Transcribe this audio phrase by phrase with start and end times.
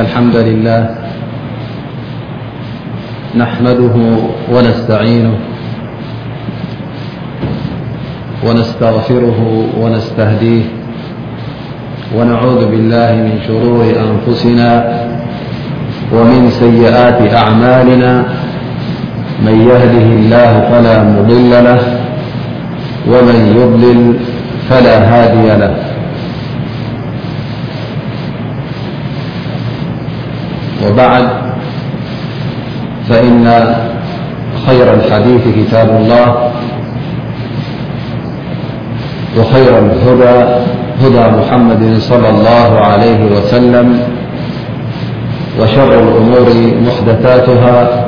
[0.00, 0.80] إن الحمد لله
[3.36, 3.96] نحمده
[4.54, 5.34] ونستعينه
[8.46, 9.38] ونستغفره
[9.80, 10.62] ونستهديه
[12.16, 13.78] ونعوذ بالله من شرور
[14.08, 14.70] أنفسنا
[16.12, 18.12] ومن سيئات أعمالنا
[19.46, 21.80] من يهده الله فلا مضل له
[23.12, 24.00] ومن يضلل
[24.70, 25.74] فلا هادي له
[30.86, 31.26] وبعد
[33.08, 33.52] فإن
[34.66, 36.50] خير الحديث كتاب الله
[39.38, 43.98] وخير اىهدى محمد -صلى الله عليه وسلم
[45.60, 46.48] وشر الأمور
[46.86, 48.04] محدثاتها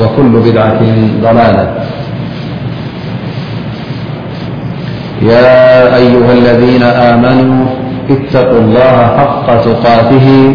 [0.00, 0.80] وكل بدعة
[1.22, 1.66] ضلالا
[5.22, 7.64] يا أيها الذين آمنوا
[8.10, 10.54] اتقوا الله حق تقاته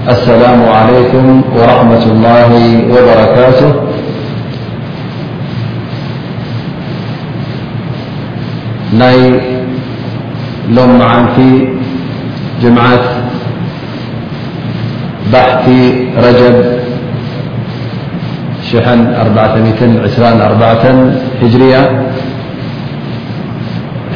[0.00, 2.50] السلام عليكم ورحمة الله
[2.88, 3.70] وبركاته
[8.96, 9.28] ناي
[10.72, 11.52] لم معانفي
[12.64, 13.00] جمعة
[15.28, 15.68] بحث
[16.16, 16.56] رجب
[18.72, 20.86] شرربعة
[21.44, 21.82] هجرية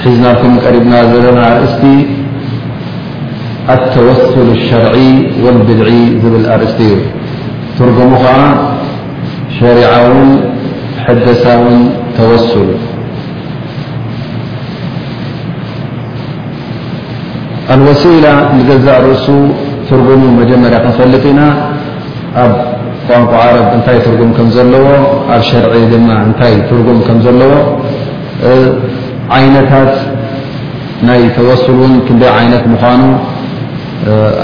[0.04, 1.96] حزناركم قربنا لنا عرأستي
[3.66, 4.84] لተስل الشር
[5.44, 6.78] الብድ ርእስ
[8.10, 8.34] ሙ ዓ
[9.58, 10.30] شرعውን
[11.04, 11.66] حደሳን
[12.16, 12.68] ተوስل
[17.74, 18.24] اوሲل
[18.68, 19.26] ገዛ ርእሱ
[19.88, 21.40] ትጉሙ መጀመርያ ክፈጥ ኢና
[22.44, 22.52] ኣብ
[23.08, 23.32] ቋንቋ
[23.76, 23.98] እታይ
[24.46, 24.86] ም ዘለዎ
[25.34, 25.74] ኣብ ር
[27.06, 27.52] ታ ም ዘዎ
[29.44, 29.94] ይታት
[31.10, 31.36] ናይ ተ
[33.02, 33.04] ኑ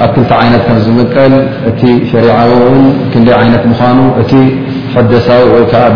[0.05, 1.33] ኣብ ክል ይነት ከም ዝምቀል
[1.71, 1.81] እቲ
[2.50, 2.77] ዊ
[3.12, 3.81] ክንደይ ት ምኑ
[4.22, 4.33] እቲ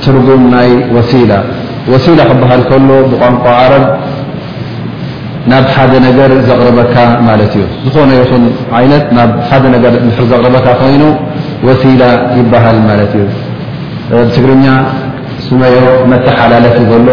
[0.03, 1.31] ትርጉም ናይ ወሲላ
[1.93, 3.83] ወሲላ ክበሃል ከሉ ብቋንቋ ዓረብ
[5.51, 6.95] ናብ ሓደ ነገር ዘቕርበካ
[7.27, 8.21] ማ እዩ ዝኾነ ይ
[9.09, 11.03] ት ብ ደ ዘርበካ ኮይኑ
[11.67, 12.03] ወሲላ
[12.37, 13.17] ይሃል ማ እዩ
[14.35, 14.65] ትግርኛ
[15.45, 17.07] ስዮ መተ ሓላለት ዘሎ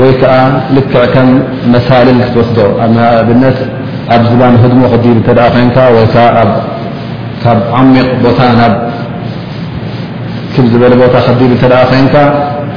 [0.00, 0.34] ወይ ከዓ
[0.74, 1.28] ልክዕ ከም
[1.72, 2.58] መሳልል ክትወስዶ
[3.20, 3.58] ኣብነት
[4.14, 6.00] ኣብ ዝባን ህድሞ ክዲ ኮይን ወ
[7.42, 8.40] ካብ ዓሚቕ ቦታ
[10.62, 11.68] ብ ዝበ ቦታ ክ
[12.14, 12.16] ኮ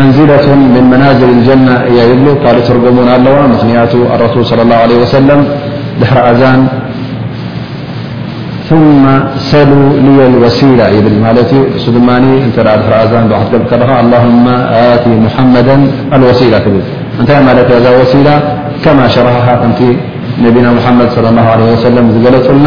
[0.00, 5.40] منزلة من منازل الجنة ي يبلو قلترجمن الو مኽنت الرسول صلى الله عليه وسلم
[6.16, 6.60] رأذن
[8.70, 9.04] ثم
[9.52, 11.16] سلو لي الوسيلة بل
[11.50, 11.52] ت
[11.84, 11.96] س ر
[13.22, 13.26] أن
[13.70, 13.72] ق
[14.02, 14.46] اللهم
[15.02, 15.76] ت محمدا
[16.16, 16.56] الوسيل ل
[17.28, 17.32] ታ
[17.98, 18.28] وሲيل
[18.84, 19.62] كما شرحه
[20.44, 22.66] نبنا محمد صلى الله عليه وسلم لና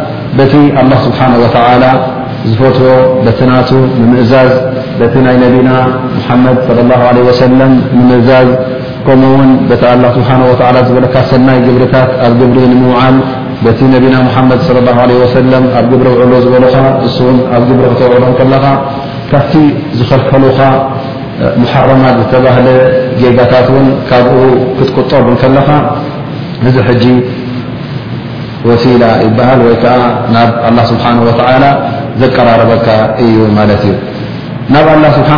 [0.37, 1.83] በቲ ኣላه ስብሓን ወተዓላ
[2.49, 2.91] ዝፈትዎ
[3.25, 3.69] በቲ ናቱ
[4.01, 4.51] ንምእዛዝ
[4.99, 5.69] በቲ ናይ ነቢና
[6.17, 8.49] ሙሓመድ صለ ላ ለ ወሰለም ንምእዛዝ
[9.05, 13.15] ከምኡ ውን በቲ ላ ስብሓ ወላ ዝበለካ ሰናይ ግብሪታት ኣብ ግብሪ ንምውዓል
[13.65, 14.69] በቲ ነቢና ሙሓመድ ص
[15.09, 16.75] ለ ወሰለም ኣብ ግብሪ ውዕሉ ዝበሉኻ
[17.05, 18.65] ንሱ ውን ኣብ ግብሪ ክተውዕሎ ከለኻ
[19.31, 19.53] ካፍቲ
[19.97, 20.59] ዝኸልከሉኻ
[21.61, 22.67] መሓረማት ዝተባህለ
[23.21, 24.39] ጌጋታት ውን ካብኡ
[24.79, 25.69] ክትቅጦብ ከለኻ
[26.69, 27.05] እዚ ጂ
[28.83, 29.97] ሲይሃል ወይከዓ
[30.35, 31.05] ናብ ኣላ ስብሓ
[31.49, 31.63] ወላ
[32.21, 32.87] ዘቀራረበካ
[33.25, 33.93] እዩ ማለት እዩ
[34.73, 35.31] ናብ አላ ስብሓ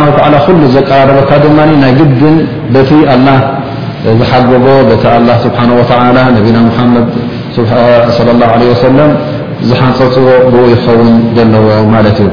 [0.46, 2.36] ኩሉ ዘቀራረበካ ድማ ናይ ግድን
[2.74, 3.28] በቲ አላ
[4.20, 5.60] ዝሓግቦ በቲ ላ ስብሓ
[6.18, 6.56] ላ ነቢና
[6.94, 7.08] መድ
[8.84, 9.00] ሰለ
[9.68, 12.30] ዝሓንፀፅዎ ብኡ ይኸውን ዘለዎ ማለት እዩ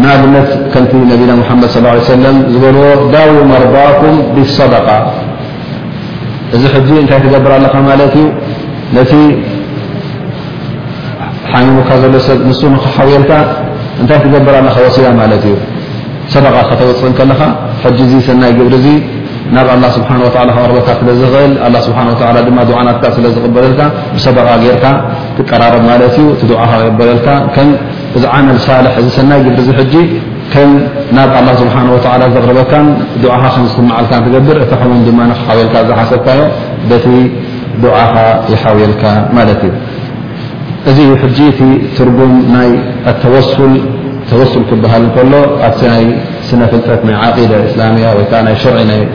[0.00, 2.82] ንኣብነት ከምቲ ነቢና ሓመድ ص ሰለም ዝበልዎ
[3.14, 4.88] ዳው መርባእኩም ብ ሰደቃ
[6.56, 8.24] እዚ ሕዚ እንታይ ትገብር ኣለካ ማት እዩ
[8.94, 9.12] ነቲ
[11.50, 12.38] ሓሚሞካ ዘሎ ሰብ
[12.72, 13.32] ን ሓልካ
[14.02, 15.44] እንታይ ትገብር ኣለካ ወሲላ ማ እዩ
[16.32, 17.40] ሰ ከተወፅእ ከለኻ
[17.82, 18.00] ሰይ
[18.58, 18.72] ብር
[19.54, 19.68] ናብ
[20.76, 21.52] ርበ ዝእል
[22.58, 23.74] ናት ስዝበል
[24.14, 24.94] ብሰ ር
[25.38, 25.74] ትቀራረ
[26.30, 27.16] ዩ
[27.56, 27.58] ኻ
[28.38, 28.80] ዓመል ሳ
[29.16, 29.70] ሰይ ግብር
[31.16, 32.02] ናብ ስ
[32.36, 34.74] ዘርበካ ኻ ከዝትመዓል ትገብር እቲ
[35.88, 36.42] ዝሓሰብዮ
[37.84, 39.04] ሓልካ
[40.90, 41.68] እዩ እዚ እ
[41.98, 42.32] ትጉም
[44.30, 45.70] ተወስ ክሃል ሎ ኣ
[46.48, 47.02] ስነፍጠት
[47.66, 47.82] እላ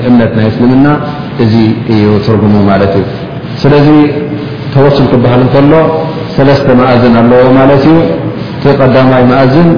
[0.10, 0.88] እምነት ናይ እስልምና
[1.44, 1.54] እዚ
[1.94, 3.04] እዩ ትርጉሙ ት እዩ
[3.62, 3.88] ስለዚ
[4.76, 5.74] ተወስል ክበሃል ከሎ
[6.36, 9.70] ሰለተ ማእዝን ኣለዎ ማት እዩ ቀዳማይ እዝን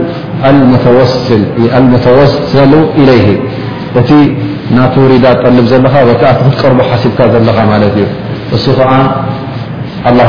[3.13, 3.25] إይ
[3.99, 4.09] እቲ
[4.75, 5.95] ና ሪዳ ጠልብ ዘለካ
[6.31, 7.57] ዓ ክትቀር ሓሲብካ ዘለካ
[7.89, 7.97] እዩ
[8.57, 9.03] እሱ ከዓ ه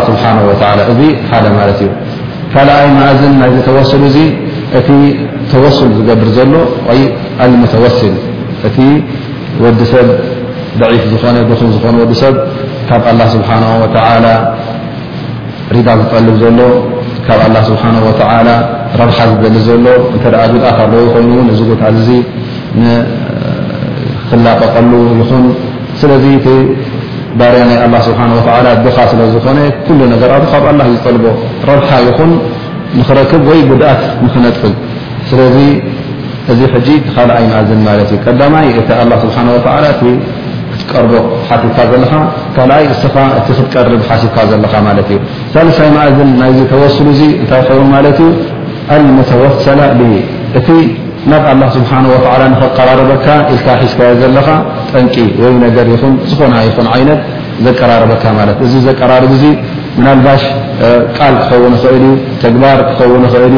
[0.06, 0.58] ስብሓه
[0.92, 1.00] እዚ
[1.30, 1.90] ሓለ ማለት እዩ
[2.52, 4.16] ካልኣይ መእዝን ናይ ተወስል እዚ
[4.78, 4.88] እቲ
[5.52, 6.52] ተወስል ዝገብር ዘሎ
[6.98, 7.02] ይ
[7.44, 8.14] ኣልሙተወሲል
[8.66, 8.76] እቲ
[9.62, 10.08] ወዲ ሰብ
[10.80, 12.34] ضዒፍ ዝኾነ ድኹም ዝኾነ ወዲ ሰብ
[12.88, 13.02] ካብ
[13.34, 13.60] ስብሓه
[15.74, 16.58] ሪዳ ዝጠልብ ዘሎ
[17.26, 17.94] ካብ ላه ስብሓه
[19.00, 21.60] ረብሓ ዝበሊ ዘሎ እተ ጉድኣት ኣለዉ ኮይኑ እውን እዚ
[24.28, 25.44] ክላቀቀሉ ይኹን
[26.00, 26.02] ስ
[27.38, 29.58] ስሓه ድኻ ስለ ዝኾነ
[30.10, 30.14] ነ
[30.53, 31.24] ካብ ዝጠልቦ
[31.69, 32.32] ረብሓ ይኹን
[32.98, 34.72] ንክረክብ ወይ ጉድኣት ንክነቅብ
[35.29, 35.32] ስ
[36.53, 36.60] እዚ
[37.14, 39.86] ካኣይ እዝን እ ቀይ
[40.70, 41.05] ክትቀር
[41.48, 42.14] ሓካ ዘለካ
[42.56, 42.84] ካይ
[43.46, 44.74] ክትቀርብ ሓሲካ ዘኻ
[45.62, 47.08] እዩ ሳይ እዝን ናይ ተወስሉ
[47.50, 47.53] ታ
[49.05, 49.81] ዩ መተወሰላ
[50.58, 50.69] እቲ
[51.31, 51.91] ናብ ስه
[52.86, 54.48] ራረበካ ል ዘኻ
[54.94, 55.06] ጠን
[55.43, 56.55] ወይ ኹን ዝኾና
[57.01, 57.20] ይን ት
[57.65, 58.24] ዘቀራረበካ
[58.72, 59.13] ዚ ዘቀር
[59.98, 60.43] ምናባሽ
[61.17, 62.05] ቃል ክኸን እል
[62.43, 63.56] ተግባር ክኸን እል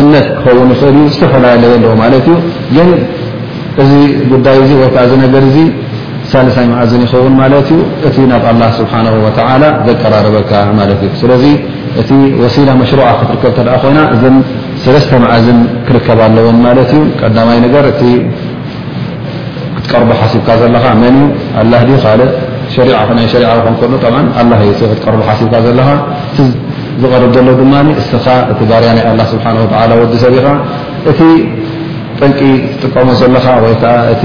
[0.00, 2.28] እነት ክኸን እል ዝተፈላለየ ኣለዎ ማ እግ
[3.82, 3.90] እዚ
[4.32, 5.06] ጉዳይ ወዓ
[6.30, 7.76] ሳሳይ መዓዝን ይኸውን ማ ዩ
[8.06, 8.92] እቲ ናብ ه ስብሓ
[9.88, 10.52] ዘቀራርበካ
[10.94, 11.44] እዩ ስለዚ
[12.00, 12.98] እቲ ወሲላ መሽሩ
[13.42, 14.18] ክትከብ ኮይና እ
[14.84, 16.46] ሰለስተ መዓዝን ክርከብ ኣለዎ
[18.00, 18.14] ቀይ
[19.76, 21.24] ክትቀርቡ ሓሲብካ ዘለካ መን እ
[21.60, 22.20] ኣላ ዲ ካል
[22.74, 23.42] ሸናይ ሸሪ
[23.72, 25.88] ንከኑ ጣ ኣላ የፅ ክትቀርቡ ሓሲብካ ዘለኻ
[26.42, 26.46] እ
[27.02, 27.74] ዝቐርብ ዘሎ ድማ
[28.18, 30.48] እኻ እቲ ባርያ ናይ ኣላ ስብሓን ወላ ወዲ ሰብ ኢኻ
[31.10, 31.20] እቲ
[32.18, 32.38] ጠንቂ
[32.80, 34.24] ዝጥቀመ ዘለካ ወይከዓ እቲ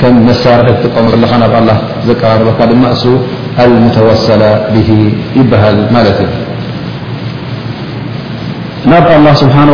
[0.00, 1.70] ከም መሳርሒ ትጥቀመ ዘለካ ናብ ኣላ
[2.08, 3.04] ዘቀራርበካ ድማ እሱ
[3.64, 4.44] ኣልሙተወሰላ
[4.74, 4.88] ብሂ
[5.40, 6.30] ይበሃል ማለት እዩ
[8.90, 9.68] ናብ ه ስብሓه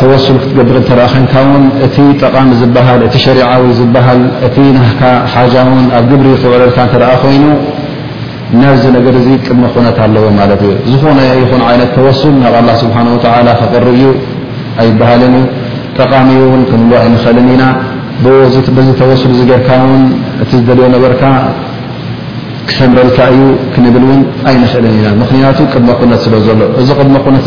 [0.00, 0.76] ተወስ ክትገብር
[1.12, 4.78] ይን ን እቲ ጠቃሚ ዝሃ እቲ ሸሪዊ ዝሃል እቲ ና
[5.32, 5.42] ሓ
[5.98, 6.78] ኣብ ግብሪ ክውዕለልካ
[7.24, 7.44] ኮይኑ
[8.60, 9.14] ናብዚ ነገር
[9.46, 12.82] ቅድሚ ኩነት ኣለዎ ማት እዩ ዝኾነ ይን ነት ተወሱል ናብ ስ
[13.60, 14.00] ክቅርብ
[14.82, 15.42] ኣይሃልን ዩ
[15.98, 16.28] ጠቃሚ
[16.60, 17.64] ን ክምብ ኣይኽእልን ኢና
[18.54, 18.56] ዚ
[19.02, 19.22] ተወስ
[19.60, 19.68] ርካ
[20.00, 20.02] ን
[20.42, 21.22] እቲ ዝደልዮ ነበርካ
[22.68, 23.40] ክሰንረልካ እዩ
[23.74, 27.46] ክንብል ውን ኣይንክእልን ኢና ምክንያት ቅድ ኩነት ስለ ዘሎ እዚ ድ ነት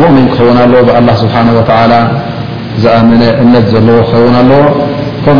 [0.00, 0.58] مؤمن ون
[0.98, 2.00] بالله سبحنه وتعلى
[3.00, 3.70] أمن أنت
[4.24, 4.52] ون ل
[5.26, 5.38] كم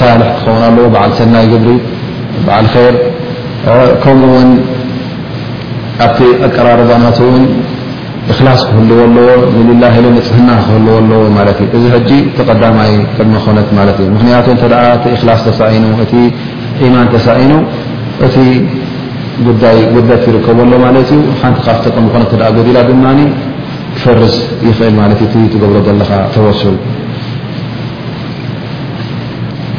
[0.00, 1.66] صالح ون بعل سني جر
[2.46, 2.66] بعل
[3.78, 4.20] ر كم
[6.16, 7.02] ت اقرربن
[8.28, 8.56] ክህዎዎ
[10.26, 16.24] ፅህና ክህልዎ ዎ እዚ ተቀዳይ ቅድ ኮነት ክንቱ ላ ተኢ
[16.84, 17.52] እ ማን ተሳኢኑ
[18.24, 18.36] እ ት
[20.34, 20.72] ይከብሎ
[21.10, 21.18] ቲ
[22.04, 22.98] ሚ ኮ ዲላ ድ
[24.02, 24.34] ፈርስ
[24.68, 24.96] እል
[25.54, 26.62] ትብሮ ዘ ተወሱ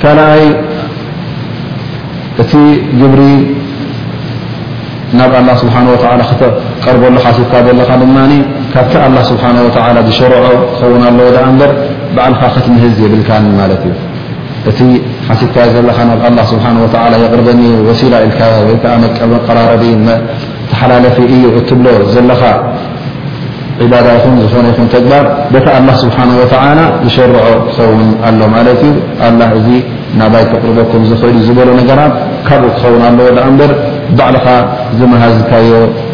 [0.01, 0.45] ካኣይ
[2.41, 2.51] እቲ
[3.01, 3.21] ግብሪ
[5.17, 5.33] ናብ
[6.85, 8.17] ቀርበሉ ሓሲብካ ዘለካ ድማ
[8.73, 8.93] ካብቲ
[9.31, 9.43] ስሓ
[10.07, 10.45] ዝሸርዖ
[10.77, 11.71] ክኸውን ኣለዎ ኣ በር
[12.15, 13.93] ባዕልኻ ከትምህዝ የብልካ ማት እዩ
[14.69, 14.79] እቲ
[15.27, 15.97] ሓካ ዘለኻ
[16.35, 19.83] ብ ስ ቅርበኒ ወሲላ ልካ ወይራር
[20.71, 22.41] ተሓላለፊ እዩ እትብሎ ዘለኻ
[23.91, 26.17] ባዳ ይኹን ዝኾነ ይኹ ግባር ቲ ስብሓ
[27.05, 27.37] ዝሸርዖ
[27.67, 28.93] ክኸውን ኣሎ ማት እዩ
[29.59, 29.67] እዚ
[30.19, 32.13] ናባይ ተቅርበኩም ዝኽእሉ ዝበሎ ነገራት
[32.47, 33.27] ካብኡ ክኸውን ኣለዎ
[33.59, 33.71] በር
[34.17, 34.45] ባዕልኻ
[34.99, 35.69] ዝመሃዝካዮ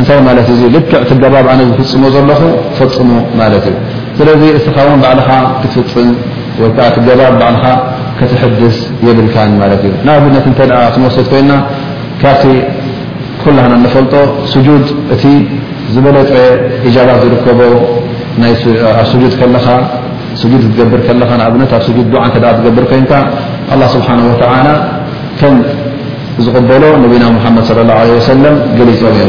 [0.00, 2.42] እንታይ ማለት እዚ ልክዕ ትገባብ ኣነ ዝፍፅሙ ዘለኹ
[2.74, 3.74] ክፈፅሙ ማለት እዩ
[4.18, 5.30] ስለዚ እቲኻ ውን ባዕልኻ
[5.62, 6.10] ክትፍፅም
[6.60, 7.64] ወይከዓ ትገባብ ባዕልኻ
[8.18, 11.52] ክትሕድስ የብልካን ማለት እዩ ንኣብነት እተይ ክንወስት ኮይና
[12.22, 12.44] ካብቲ
[13.42, 14.14] ኩላና እነፈልጦ
[14.52, 15.24] ስጁድ እቲ
[15.94, 16.30] ዝበለጥ
[16.88, 17.60] እጃባ ዝርከቦ
[18.98, 23.12] ኣብ ድ ኻድ ክትገብር ከለኻ ንኣብነት ኣብ ድ ድዓ እተ ትገብር ኮይንካ
[23.74, 24.66] ኣላ ስብሓን ወተላ
[25.40, 25.54] ከም
[26.44, 29.28] ዝቕበሎ ነቢና ሙሓመድ صለ ላ ወሰለም ገሊፆም እ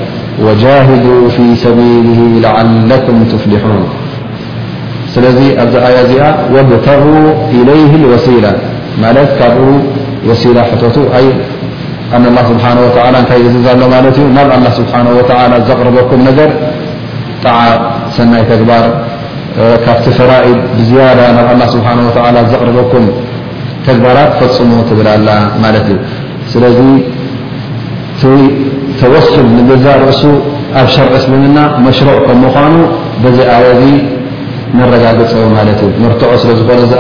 [0.45, 3.83] وجاهدوا في سبيله لعلكم تفلحون
[5.15, 7.25] سلي أ آيا وابتغوا
[7.59, 8.53] إليه الوسيلة
[9.03, 9.59] ملت ب
[10.31, 11.29] وسيلة حت ي
[12.17, 13.49] أن الله سبحانه وتعالى ي
[13.81, 16.51] له مت ن الله سبحانه وتعلى اقربكم نجر
[17.45, 17.57] طع
[18.17, 18.85] سني كبر
[19.85, 23.03] كبت فرائد بزيادة ن الله سبحانه وتعلى اقربكم
[24.03, 25.91] ግራ ፈፅሙ ትብል ላ ማት እዩ
[26.53, 26.79] ስለዚ
[28.21, 28.29] ቲ
[29.01, 30.23] ተወሱል ንግዛ ርእሱ
[30.81, 32.75] ኣብ ሸር እስልምና መሽሩዕ ከም ምኳኑ
[33.23, 33.85] በዚ ኣ ዚ
[34.79, 36.95] ነረጋግፅ ማለት እዩ ንርትዖ ስለዝኾነ እዚ ዚ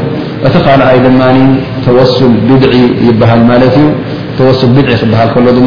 [0.47, 1.21] እቲ ኻልኣይ ድማ
[1.87, 2.65] ተወስል ብድ
[3.07, 3.77] ይሃል ማእዩ
[4.39, 5.61] ተስ ብድዒ ክሃል ከሎ ድ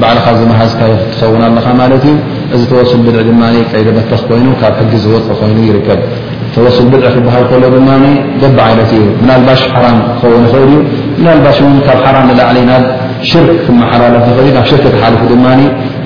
[0.00, 2.12] ባልኻ ዝመሃዝዮ ትሰውና ለካ ማ ዩ
[2.54, 3.30] እዚ ተሱ ድ ድ
[3.70, 6.00] ቀይዲ መተኽ ኮይኑ ካብ ሕጊ ዝወፅ ኮይኑ ይከብ
[6.54, 7.64] ተወሱ ድዒ ክሃል
[8.42, 8.44] ደ
[8.90, 9.86] ት እዩ ናባሽ ሓራ
[10.20, 10.80] ክው እል ዩ
[11.44, 12.74] ባ ካብ ላዕሊ ና
[13.30, 15.22] ሽር ክመሓ እል ር ተሓፉ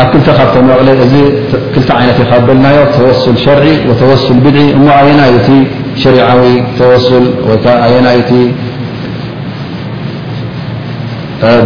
[0.00, 3.66] ኣብ ክልተ ካብቶመቕሊ እዚክልተ ይነት ይካበልናዮ ተወሱል ሸርዒ
[4.00, 5.56] ተወስል ብድዒ እሞ ኣየና ቲ
[6.02, 6.44] ሸሪዊ
[6.78, 6.88] ተ
[7.48, 8.32] ወዓ ኣየና ቲ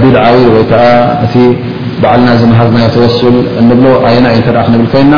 [0.00, 0.86] ቢድዓዊ ወይከዓ
[1.24, 1.34] እቲ
[2.02, 5.14] በዓልና ዝመሃዝናዮ ተወሱል እንብሎ የና እይ ክንብል ኮይና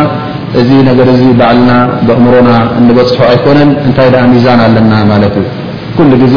[0.61, 1.71] እዚ ነገር ዚ ባዕልና
[2.09, 2.51] ብእምሮና
[2.89, 5.37] ንበፅሑ ኣይኮነን እንታይ ሚዛን ኣለና ማለት
[6.23, 6.37] ዩ ዜ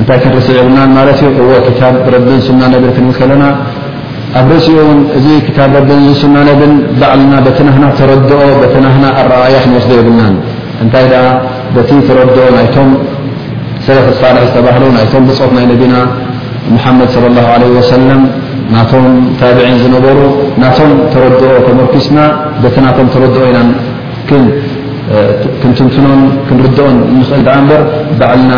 [0.00, 1.80] እንታይ ክንርስብ ይብናን ማለት እዎ ክታ
[2.14, 3.44] ረብን ሱና ነብን ክንብል ከለና
[4.40, 4.76] ኣብ ርእሲኡ
[5.18, 8.40] እዚ ክታ ረብን ስና ነብን ባዕልና ቲ ናና ተረድኦ
[8.72, 10.34] ቲ ናና ኣረኣያ ንወስዶ የብናን
[10.82, 11.06] እንታይ
[11.74, 12.88] በቲ ተረድኦ ናይቶም
[13.86, 15.94] ሰለፍ ፋልሒ ዝተባሃሉ ናይቶም ብፆት ናይ ነቢና
[16.74, 18.22] ሙሓመድ ص اله عለ ወሰለም
[18.74, 19.04] ናቶም
[19.40, 20.18] ታብዕን ዝነበሩ
[20.62, 22.18] ናቶም ተረኦ ከመርኪስና
[22.62, 23.58] በቲ ናቶም ተረድኦ ኢና
[25.60, 26.96] ክንትንትኖም ክንርኦን
[27.28, 27.82] ኽእል በር
[28.20, 28.52] ባዕልና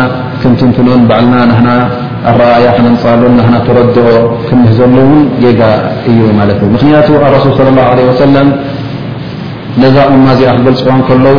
[0.51, 1.35] ና
[2.31, 3.31] ኣያ ክፃሉ
[3.95, 4.03] ተረኦ
[4.49, 4.95] ክዘሉ
[6.09, 6.21] እዩ
[6.75, 7.09] ምክንቱ
[7.45, 8.37] ሱ صى له عل
[9.81, 11.37] ነዛ እማ እዚኣ ክገፅን ከለዉ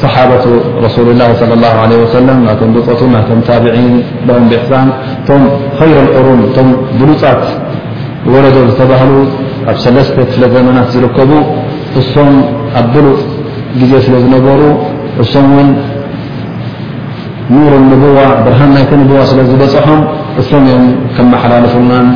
[0.02, 0.44] صሓበቱ
[0.86, 3.64] ረሱሉ ላ ى ሰለ ናቶ ብ ናቶም ታን
[4.42, 4.88] ም ብሳን
[5.18, 5.42] እቶም
[5.92, 7.44] ይረ ቁሩን እቶም ብሉፃት
[8.32, 9.12] ወለዶ ዝተባህሉ
[9.70, 11.30] ኣብ ሰለስተ ክፍለ ዘመናት ዝርከቡ
[12.00, 12.34] እሶም
[12.80, 13.20] ኣብ ብሉፅ
[13.80, 14.60] ግዜ ስለዝነበሩ
[15.22, 15.68] እም
[17.50, 20.00] ኑር ንብዋ ብርሃን ናይቲ ንብዋ ስለ ዝበፅሖም
[20.40, 20.84] እቶም እዮም
[21.16, 22.06] ከመሓላልፉናን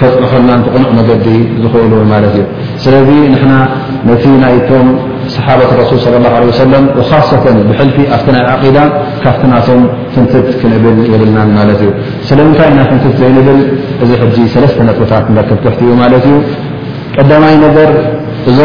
[0.00, 1.26] ከፅንሐልናን ትቕኑዕ መገዲ
[1.62, 2.44] ዝኽእሉ ማለት እዩ
[2.84, 3.54] ስለዚ ንሕና
[4.08, 4.88] ነቲ ናይቶም
[5.36, 8.78] ሰሓበት ረሱል صى ላه ሰለም ካሳተ ብሕልቲ ኣብቲ ናይ ዓዳ
[9.24, 9.80] ካብቲናቶም
[10.14, 11.90] ትንትት ክንብል የብልናን ማለት እዩ
[12.28, 13.60] ስለምንታይ ኢና ትንትት ዘይንብል
[14.02, 16.36] እዚ ሕጂ ሰለስተ ነጥታት ንደከብ ትሕትኡ ማለት እዩ
[17.16, 17.90] ቀዳማይ ነገር
[18.50, 18.58] እዞ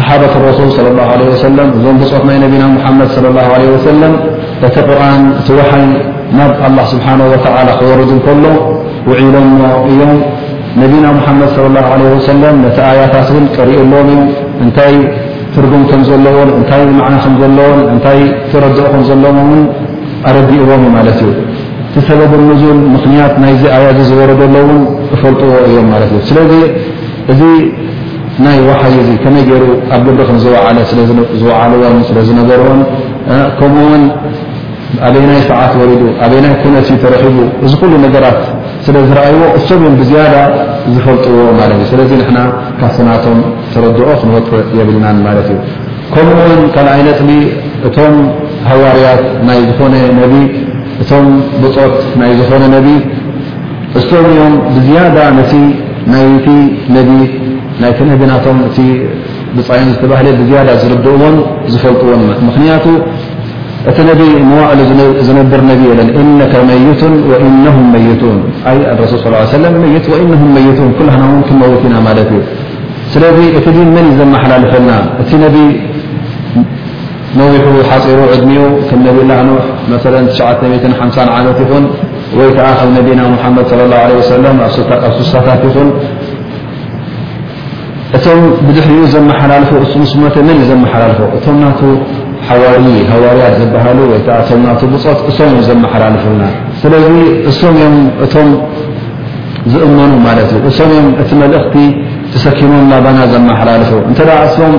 [0.00, 3.16] ሰሓበት ረሱል ص ه ሰ እዞም ብፅት ናይ ነቢና ሓመድ ه
[3.84, 4.02] ሰም
[4.66, 5.84] እቲ ቁርን እቲ ወሓይ
[6.38, 7.34] ናብ ላ ስብሓ و
[7.80, 8.44] ክወረዱ ከሎ
[9.10, 9.58] ውዒሎሞ
[9.90, 10.12] እዮም
[10.82, 11.50] ነቢና ሓመድ
[12.26, 14.08] ሰ ነቲ ኣያታት ን ቀሪእሎም
[14.64, 14.94] እንታይ
[15.54, 18.18] ትርጉም ከም ዘለዎን እንታይ ማዓና ከምዘለዎን እንታይ
[18.50, 19.62] ትረድኦ ከምዘለዎ ን
[20.28, 21.20] ኣረዲእዎም ማት እዩ
[21.92, 22.60] ቲሰበብምን
[22.94, 24.72] ምክንያት ናይዚ ያ ዝወረደሎን
[25.14, 27.62] እፈልጥዎ እዮምእ
[28.44, 29.64] ናይ ዋሓይ እዚ ከመይ ገይሩ
[29.96, 30.98] ኣብ ግሪ ከምዝዓለ ስለ
[31.42, 32.80] ዝዓልዎን ስለዝነበርን
[33.58, 34.02] ከምኡውን
[35.06, 38.40] ኣበይ ናይ ሰዓት ወሪዱ ኣበይ ናይ ኩነቲ ተረኪቡ እዚ ኩሉ ነገራት
[38.86, 40.34] ስለዝረኣይዎ እቶም እዮም ብዝያዳ
[40.94, 42.38] ዝፈልጥዎ ማለት እዩ ስለዚ ንና
[42.80, 43.38] ካሰናቶም
[43.72, 45.58] ተረድኦ ክንወጡእ የብልናን ማለት እዩ
[46.14, 47.32] ከምኡውን ካል ዓይነት ጥ
[47.88, 48.14] እቶም
[48.70, 50.34] ሃዋርያት ናይ ዝኾነ ነቢ
[51.04, 51.26] እቶም
[51.62, 52.88] ብጦት ናይ ዝኾነ ነቢ
[54.00, 55.42] እቶም እዮም ብዝያዳ ነ
[56.12, 56.48] ናይቲ
[56.96, 57.10] ነቢ
[57.82, 58.58] ናነናቶም
[59.56, 59.86] ብፃም
[60.50, 61.34] ዝ ዝርድእዎን
[61.72, 62.10] ዝፈልጥዎ
[62.56, 62.86] ክያቱ
[63.90, 63.98] እቲ
[64.50, 64.78] ንዋሉ
[65.26, 65.70] ዝነብር ن
[69.94, 70.08] መቱ
[71.08, 72.32] نه ን صل ه ኩ ክመት ኢና እዩ
[73.12, 73.22] ስለ
[73.58, 74.90] እቲ መን ዘሓላልፈና
[75.22, 75.30] እቲ
[77.38, 78.62] መዊሑ ሓፂሩ ዕድሚኡ
[79.48, 79.54] ኖ
[81.38, 81.84] ዓመት ይኹን
[82.38, 84.18] ወይ ከዓ ብ ነቢና حመድ صى لله عله
[85.26, 85.88] ስሳታት ይኹን
[88.16, 91.80] እቶም ብድሕሪኡ ዘመሓላልፉ እሱ ምስመተ መን ዘመሓላልፎ እቶም ናቱ
[92.48, 92.76] ሓዋር
[93.12, 96.42] ሃዋርያት ዝበሃሉ ወይከዓ እቶም ና ብፆት እሶም እዮም ዘመሓላልፍና
[96.82, 97.08] ስለዚ
[97.52, 98.48] እሶም እም እቶም
[99.72, 101.76] ዝእመኑ ማለት እዩ እሶም ዮም እቲ መልእኽቲ
[102.34, 104.74] ተሰኪሞም ናባና ዘመሓላልፉ እንተደ እስም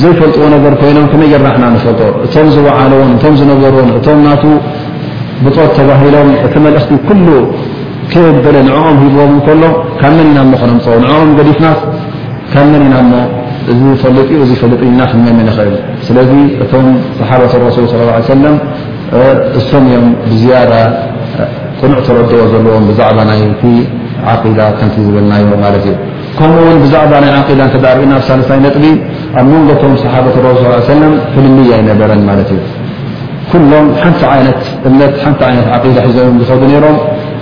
[0.00, 4.30] ዘይፈልጥዎ ነገር ኮይኖም ክነጀራሕና ንፈልጦ እቶም ዝወዓልዎን እቶም ዝነበርዎን እቶም ና
[5.44, 7.28] ብፆት ተባሂሎም እቲ መልእኽቲ ኩሉ
[8.10, 9.62] ከ በለ ንኦም ሂብዎም እከሎ
[10.00, 11.78] ካብ መን ኢና ምኾኖምፅ ንኦም ገዲፍናት
[12.52, 13.14] ካብ መኒና ሞ
[13.72, 15.74] እዚ ፈለኡ እዚ ፈለጥና ክመኒ ንኽእል
[16.08, 16.30] ስለዚ
[16.64, 16.86] እቶም
[17.20, 18.56] ሰሓበት ረሱል ص ሰለም
[19.60, 20.72] እሶም እዮም ብዝያዳ
[21.80, 23.62] ቅኑዕ ተረድቦ ዘለዎም ብዛዕባ ናይቲ
[24.34, 25.94] ዓዳ ከምቲ ዝብልናዮ ማለት እዩ
[26.38, 28.84] ከምኡውን ብዛዕባ ናይ ዓቂዳ እተርእና ኣብ ሳለሳይ ነጥቢ
[29.38, 30.56] ኣብ መንጎቶም ሰሓበት ስሱሉ
[30.94, 32.62] ሰለም ፍልልያ ኣይነበረን ማለት እዩ
[33.50, 34.22] ኩሎም ሓንቲ
[35.00, 36.96] ነእ ሓንቲ ዓይነት ዓዳ ሒዞም እዮም ዝኸዱ ይሮም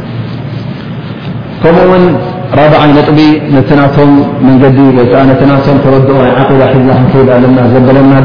[2.53, 3.17] ጥب
[3.69, 4.11] ተቶም
[4.49, 4.65] ንዲ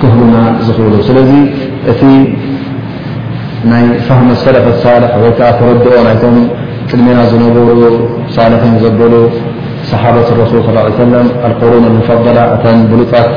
[0.00, 1.30] ክህቡና ዝኽእሉ ስለዚ
[1.92, 2.02] እቲ
[3.70, 6.36] ናይ ፋህመ ሰለፈት ሳልሕ ወይከዓ ተረድኦ ናይቶም
[6.90, 7.78] ጥድሜና ዝነብሩ
[8.34, 9.14] ሳልሒን ዘገሉ
[9.90, 13.32] ሰሓበት ረስል ላ ሰለም ኣልኮሩን ሙፈضላ ኣተን ብሉጣት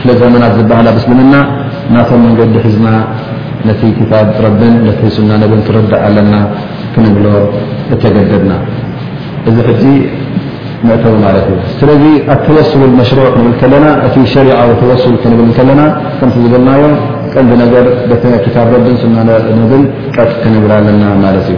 [0.00, 1.34] ፍለ ዘመናት ዝበሃላ ብስልምና
[1.94, 2.88] ናቶም መንገዲ ሒዝና
[3.68, 6.34] ነቲ ክታብ ረብን ነቲስና ንብን ትርዳእ ኣለና
[6.94, 7.26] ክንብሎ
[7.94, 8.52] እተገደድና
[9.50, 9.84] እዚ
[10.84, 12.58] ስዚ ኣተሽ
[13.60, 15.82] ክብል ና እቲ ሸዊ ተ ክብልና
[16.50, 16.82] ዝብናዮ
[17.32, 18.24] ቀን ገ ረብ
[20.14, 20.72] ጠጥ ክንብላ
[21.08, 21.48] ኣና እዩ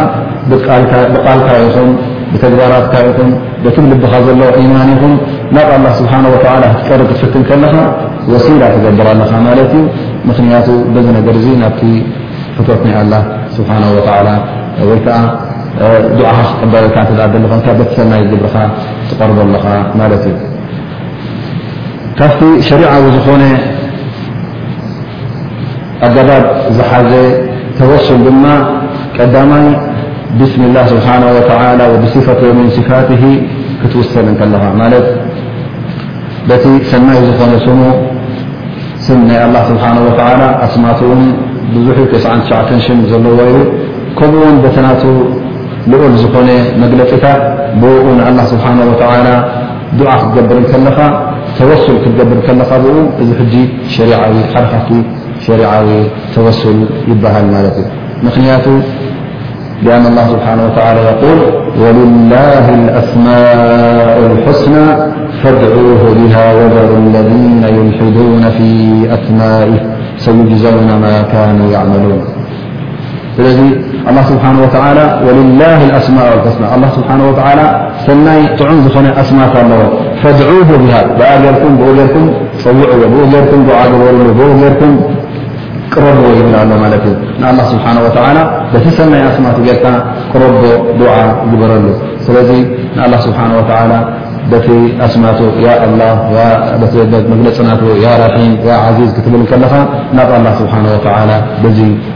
[1.15, 1.89] ብቃልካ ይኹም
[2.33, 3.31] ብተግባራትካ ይኹም
[3.65, 5.15] ብትም ልብኻ ዘሎ ኢማን ይኹም
[5.57, 6.13] ናብ ላ ስብሓ
[6.65, 7.75] ላ ክትቀር ክትፍትን ከለኻ
[8.33, 9.83] ወሲላ ትገብር ኣለካ ማለት እዩ
[10.31, 11.83] ምክንያቱ በዚ ነገር ናብቲ
[12.59, 13.15] ፍቶት ናይ ኣላ
[13.57, 13.71] ስብሓ
[14.29, 14.35] ላ
[14.91, 15.19] ወይ ከዓ
[16.19, 18.57] ድዓኻ ክቀበለልካ እተዝዓደኹም ተሰናይ ግብርካ
[19.11, 19.67] ትቀርበኣለኻ
[20.01, 20.39] ማለት እዩ
[22.19, 23.43] ካብቲ ሸሪዓዊ ዝኾነ
[26.07, 26.45] ኣገባብ
[26.77, 27.11] ዝሓዘ
[27.79, 28.45] ተወሱል ድማ
[29.17, 29.67] ቀዳማይ
[30.39, 31.23] ብስሚ ላه ስብሓه
[32.03, 33.09] ብሲፈትዮ ምን ሲፋት
[33.81, 35.07] ክትውሰል ከለኻ ማለት
[36.49, 37.81] በቲ ሰናይ ዝኾነ ስሙ
[39.07, 40.85] ስም ናይ ه ስብሓه ኣስማ
[41.21, 41.23] ን
[41.75, 42.69] ብዙ ተ9
[43.13, 43.57] ዘለዎ እዩ
[44.19, 45.03] ከምኡን በተናቱ
[45.93, 46.49] ልኡል ዝኮነ
[46.83, 47.41] መግለፂታት
[47.83, 48.79] ብኡ ንኣ ስብሓه
[49.99, 50.99] ድዓ ክትገብር ከለኻ
[51.61, 52.85] توسل كتجبر كلخب
[53.29, 53.63] ذ حجي
[53.97, 54.21] شريع
[54.53, 54.73] حرخ
[55.47, 55.89] شريعو
[56.35, 56.77] توسل
[57.11, 57.77] يبهل ملت
[58.27, 58.67] مخنيت
[59.87, 61.39] لأن الله سبحانه وتعالى يقول
[61.83, 64.87] ولله الأسماء الحسنى
[65.41, 68.69] فادعوه بها وضع الذين يلحدون في
[69.19, 69.79] أثنائه
[70.25, 72.21] سيجزون ما كانوا يعملون
[73.47, 73.47] ስ
[74.11, 74.67] الله ስنه و
[75.27, 77.67] ولله الأስማء ول لل ስه و
[78.07, 79.83] ሰናይ ጥዑም ዝኾነ ኣስማት ኣለዎ
[80.23, 82.01] فድعه ፀውዎ
[84.39, 84.89] ብ በ ር
[85.93, 86.55] ቅረብዎ ይብል
[87.43, 88.17] لل ه
[88.73, 89.79] و ቲ ሰናይ ኣስማቱ ር
[90.33, 90.43] ቅረ
[91.51, 91.85] ግበረሉ
[94.65, 94.69] ቲ
[95.07, 95.39] ኣስማቱ
[97.33, 97.81] መግለፅናቱ
[98.23, 98.53] ራሒም
[98.99, 99.73] ዚዝ ክትብልከለኻ
[100.19, 100.31] ናብ
[100.61, 100.73] ስሓ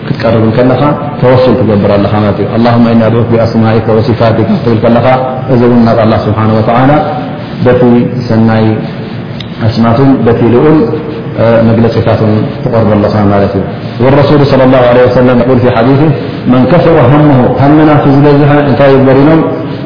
[0.07, 0.81] ክትቀርብከለኻ
[1.21, 4.21] ተወሱል ትገብር ለ እ ኡ ብኣስማኢ ተወሲፋ
[4.65, 5.07] ብልከለኻ
[5.55, 6.39] እዚ ን ናብ ስሓ
[7.81, 7.83] ቲ
[8.29, 8.67] ሰናይ
[9.69, 10.77] ኣስማትን በቲ ልኡል
[11.71, 12.21] መግለፂታት
[12.65, 13.55] ትቀርበለኻ ማት
[14.05, 14.31] ዩ ረሱ
[16.53, 16.87] መን ፈቐ
[17.27, 19.41] መ ሃመናት ዝበዝሐ እታይ በሪኖም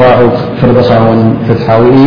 [0.00, 0.78] ضؤ ፍርኻ
[1.38, 2.06] ፍትዊ እዩ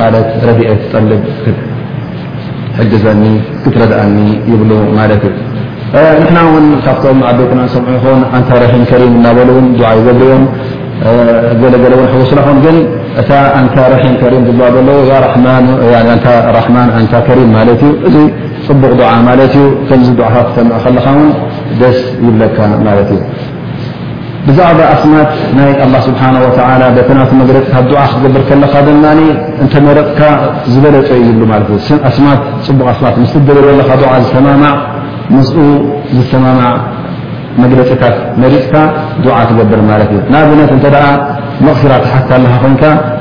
[0.00, 1.22] ማለት ረድአት ጠልብ
[2.76, 3.22] ትሕግዘኒ
[3.62, 4.18] ክትረድእኒ
[4.52, 9.90] ይብሉ ማለት እዩ ንሕና እውን ካብቶም ዓበይትና ሰምዑ ይኮን ኣንታ ረሒም ከሪም እናበሉ እውን ድዓ
[10.06, 10.44] ገብሪኦም
[11.60, 12.76] ገለገለ እውን ሕወስላኹም ግን
[13.22, 15.00] እታ ኣንታ ረሒም ከሪም ዝ ዘለዉ
[16.58, 18.16] ራማን ኣንታ ከሪም ማለት እዩ እዙ
[18.68, 21.30] ፅቡቅ ድዓ ማለት እዩ ከምዚ ድዓካ ተምእከለኻ ውን
[21.82, 22.58] ደስ ይብለካ
[22.88, 23.20] ማለት እዩ
[24.48, 25.70] ብዛዕባ ኣስማት ናይ
[26.04, 26.08] ስ
[27.20, 29.30] መፅታት ክትር
[29.64, 30.20] እተመረጥካ
[30.72, 31.08] ዝበለጠ
[31.68, 31.88] ብፅ
[34.34, 34.54] ዝማ
[36.30, 36.46] ዝማ
[37.62, 38.72] መግለፂታት መፅካ
[39.48, 39.80] ትገብር
[40.40, 41.94] ኣብነት ቕራ
[42.30, 42.62] ተሓ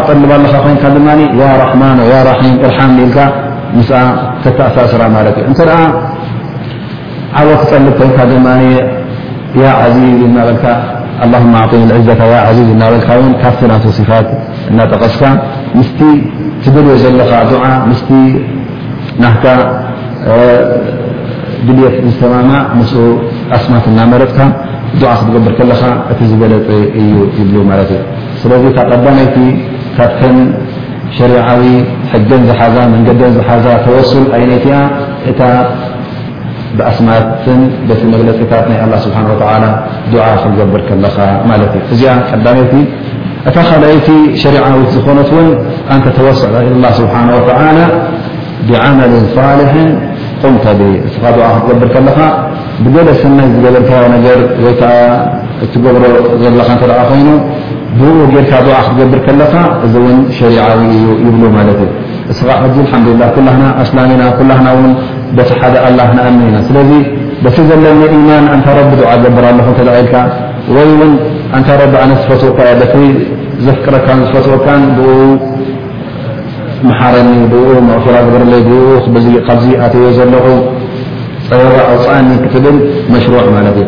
[3.16, 3.34] ጠል
[3.78, 3.82] ም
[4.44, 5.74] ተተኣሳስራ ማለት እዩ እንተ ደ
[7.40, 8.48] ዓብ ክፀልብ ኮይንካ ድማ
[9.62, 9.66] ያ
[9.96, 10.66] ዚዝ እናበልካ
[11.24, 12.08] ኣ ዓጢም ዕዘ
[12.58, 14.28] ዚዝ እናበልካ እውን ካብቲ ናተ ፋት
[14.72, 15.24] እናጠቐስካ
[15.80, 16.00] ምስቲ
[16.64, 17.32] ትደልዮ ዘለኻ
[17.70, 18.02] ዓ ምስ
[19.24, 19.44] ናካ
[21.68, 22.50] ድልት ዝተማማ
[22.80, 22.94] ንስ
[23.58, 24.40] ኣስማት እናመረጥካ
[25.12, 25.82] ዓ ክትገብር ከለኻ
[26.14, 26.68] እቲ ዝገለፂ
[27.02, 28.02] እዩ ይብ ማለት እዩ
[28.44, 29.38] ስለዚ ካብ ቀዳናይቲ
[29.98, 30.12] ካ
[31.18, 31.62] ሸሪعዊ
[32.12, 34.66] ሕገን ዝሓዛ መንገደን ዝሓዛ ተወሱል ይነት
[35.32, 35.42] እታ
[36.78, 37.60] ብኣስማትን
[38.00, 39.18] ት መግለፅታት ናይ ه ስብሓ
[40.44, 41.18] ክትገብር ለኻ
[41.50, 41.58] ማ
[41.94, 42.74] እዚ ቀዳይቲ
[43.50, 44.08] እታ ካኣይቲ
[44.44, 45.48] ሸሪعዊ ዝኾነትን
[45.96, 46.54] ኣንተተ ه ስብ
[47.48, 47.92] ብዓመል
[49.36, 49.90] صሊሕን
[50.42, 50.66] ቁምተ
[51.06, 52.20] ክትገብር ከለኻ
[52.84, 54.80] ብገለ ስናይ ዝገበርካ ነር ይዓ
[55.66, 55.94] እትብሮ
[56.42, 57.28] ዘለካ ተዓ ኮይኑ
[58.00, 59.54] ብኡ ጌርካ ድዓ ክትገብር ከለኻ
[59.86, 61.90] እዚ እውን ሸሪዓዊ እዩ ይብሉ ማለት እዩ
[62.32, 64.92] እስኻ እዚ ሓምዱላ ኩላና ኣስላሚ ኢና ኩላና ውን
[65.38, 66.92] በቲ ሓደ ኣላ ንኣምመ ኢና ስለዚ
[67.44, 70.14] በቲ ዘለኒ ኢማን እንታ ረቢ ድዓ ዝገብር ኣለኹ ተልካ
[70.76, 71.14] ወይእውን
[71.58, 72.60] እንታ ረቢ ኣነት ዝፈትኡካ
[72.92, 72.96] ቲ
[73.66, 75.02] ዘፍቅረካ ዝፈትኡካን ብ
[76.90, 78.82] መሓረኒ ብኡ መቕፍራ ግበርይ ብኡ
[79.50, 80.46] ካብዚ ኣተዮ ዘለኹ
[81.48, 82.78] ፀበባ ኣውፃእኒ ክትብል
[83.14, 83.88] መሽሩዕ ማለት እዩ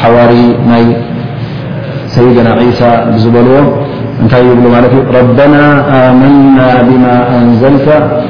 [0.00, 0.34] ሓዋሪ
[0.70, 0.84] ናይ
[2.14, 2.80] ሰይድና عሳ
[3.12, 3.68] ብዝበልዎም
[4.22, 5.54] እንታይ ይብሉ ማለት ረبና
[6.00, 7.04] ኣመና ብማ
[7.36, 7.86] እንዘልታ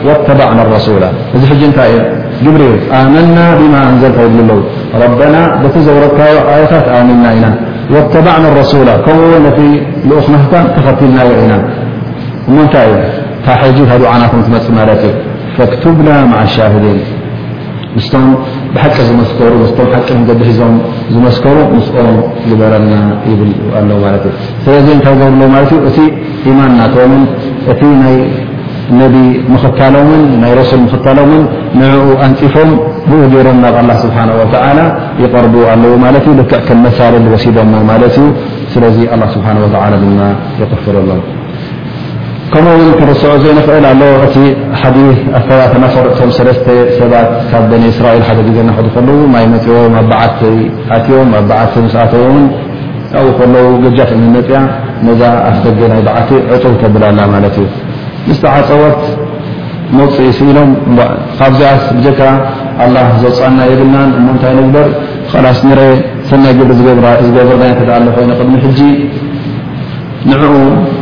[0.06, 1.04] واተበዕና الረሱላ
[1.36, 2.62] እዚ ሕ እታይ እዩ ግብሪ
[3.00, 4.60] ኣመና ብማ እንዘልታ ይብ ኣለዉ
[5.34, 7.46] ና በቲ ዘውረካዮ ኣያታት ኣምና ኢና
[8.00, 9.60] اተበዕና الረሱላ ከምኡ ነቲ
[10.08, 11.52] ዝأኽናታ ተኸቲልናዮ ኢና
[12.48, 13.08] እሞ ንታይ እዩ
[13.46, 15.14] ካ ጂ ሃድ ዓናቶም ትመፅ ማለት እዩ
[15.58, 16.98] ፈክትብና ማع الሻهدን
[17.96, 18.24] ምስም
[18.74, 20.08] ብሓቂ ዝመስሩስምሓቂ
[20.40, 20.74] ዲ ሒዞም
[21.14, 22.16] ዝመስከሩ ምስኦም
[22.50, 22.90] ዝበረና
[23.30, 24.24] ይብል ኣለዉ ማለት
[24.66, 25.98] ስለዚ ታይ ብርሎ ማለት እቲ
[26.52, 27.22] ኢማን እናትምን
[27.72, 28.16] እቲ ናይ
[29.00, 29.14] ነቢ
[29.52, 31.44] ምኽታሎን ናይ ረሱል ምኽታሎምን
[31.80, 32.70] ንኡ ኣንፂፎም
[33.10, 34.78] ብኡ ገይሮም ናብ ኣላ ስብሓና ወላ
[35.24, 38.24] ይቀርቡ ኣለዉ ማለት ደክዕ ክን መሳሊ ዝወሲዶሞ ማለትዩ
[38.74, 38.98] ስለዚ
[39.36, 40.18] ስብሓ ወተ ድማ
[40.62, 41.20] ይክፍረሎም
[42.52, 44.36] ከምኡእውን ክርስዑ ዘይ ንኽእል ኣሎ እቲ
[44.80, 44.96] ሓዲ
[45.36, 46.66] ኣ ከዳ ተናፈር እቶም ሰለስተ
[46.98, 50.40] ሰባት ካብ በን እስራኤል ሓደ ግዜና ከለዉ ማይ መፅኦም ኣብ በዓቲ
[50.90, 52.36] ሓትቦም ኣብ በዓቲ ስኣተውን
[53.20, 54.60] ኣብኡ ከለዉ ገጃትምመፅያ
[55.06, 57.66] ነዛ ኣፍ ደገ ናይ በዓቲ ዕፁብ ከብላላ ማለት እዩ
[58.28, 59.02] ምስቲዓፀወት
[59.98, 60.70] መውፅኢ ስ ኢሎም
[61.40, 62.20] ካብዚኣስ ብጀካ
[62.84, 64.88] ኣላ ዘፃና የብልናን እሞንታይ ነግበር
[65.44, 65.88] ላስ ንርአ
[66.30, 66.72] ሰናይ ግብሪ
[67.26, 68.80] ዝገብርናይ ኣ ሎ ኮይኑ ቅድሚ ሕጂ
[70.30, 70.42] ንኡ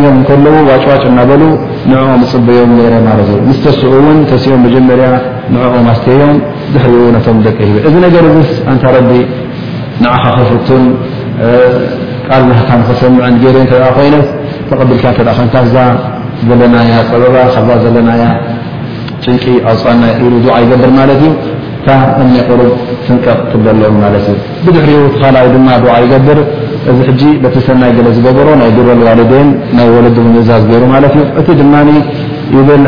[0.00, 1.42] ምኦም ከለዉ ዋጭዋጭ እናበሉ
[1.90, 5.08] ንዕኦም ፅበዮም ኔረ ማለት እዩ ምስ ተስኡ እውን ተሲኦም መጀመርያ
[5.54, 6.34] ንዕኦም ኣስትዮም
[6.74, 8.24] ድሕሪኡ ነቶም ደቂ ሂ እዚ ነገር
[8.72, 9.12] ኣንታረዲ
[10.04, 10.84] ንዓኻክፍቱን
[12.28, 14.28] ቃልላህካ ንኸሰምዐ ንገር እተ ኮይነት
[14.70, 15.86] ተቐቢልካ እተኸንካ ዛ
[16.48, 18.24] ዘለናያ ፀበባ ካብዛ ዘለናያ
[19.24, 21.28] ጭንቂ ኣፅና ኢሉ ድዋዓ ይገብር ማለት እዩ
[21.80, 21.88] እታ
[22.20, 22.70] እምኒ ቁሩብ
[23.06, 24.36] ፍንቀቕ ክዘ ለኦም ማለት እዩ
[24.66, 26.38] ብድሕሪኡ ተካልኣይ ድማ ድዓ ይገብር
[26.90, 31.22] እዚ ሕ በቲ ሰናይ ገለ ዝገበሮ ናይ ድሮል ዋልዴን ናይ ወለድ ምእዛዝ ገይሩ ማት ዩ
[31.40, 31.74] እቲ ድማ
[32.68, 32.86] ብል ነ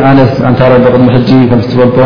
[0.53, 1.19] ንታረ ቅድሚ ሕ
[1.51, 1.97] ከምትፈልቶ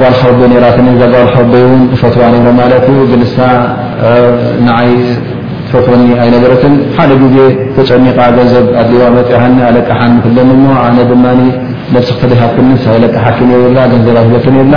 [0.00, 3.36] ጓልካዶ ራት ጓልይን ፈትዋ ነብረ ማትዩ ብንሳ
[4.88, 4.96] ይ
[5.72, 6.64] ፈክኒ ኣይነገረት
[6.96, 7.36] ሓደ ግዜ
[7.76, 10.64] ተጨኒቃ ገንዘብ ኣድልዋ መፅሓኒ ኣለቀሓ ክደኒሞ
[10.96, 11.24] ነ ድማ
[12.06, 12.40] ስ ክተደሃ
[12.96, 14.76] ይለ ሓ ገንዘብ ትን የብላ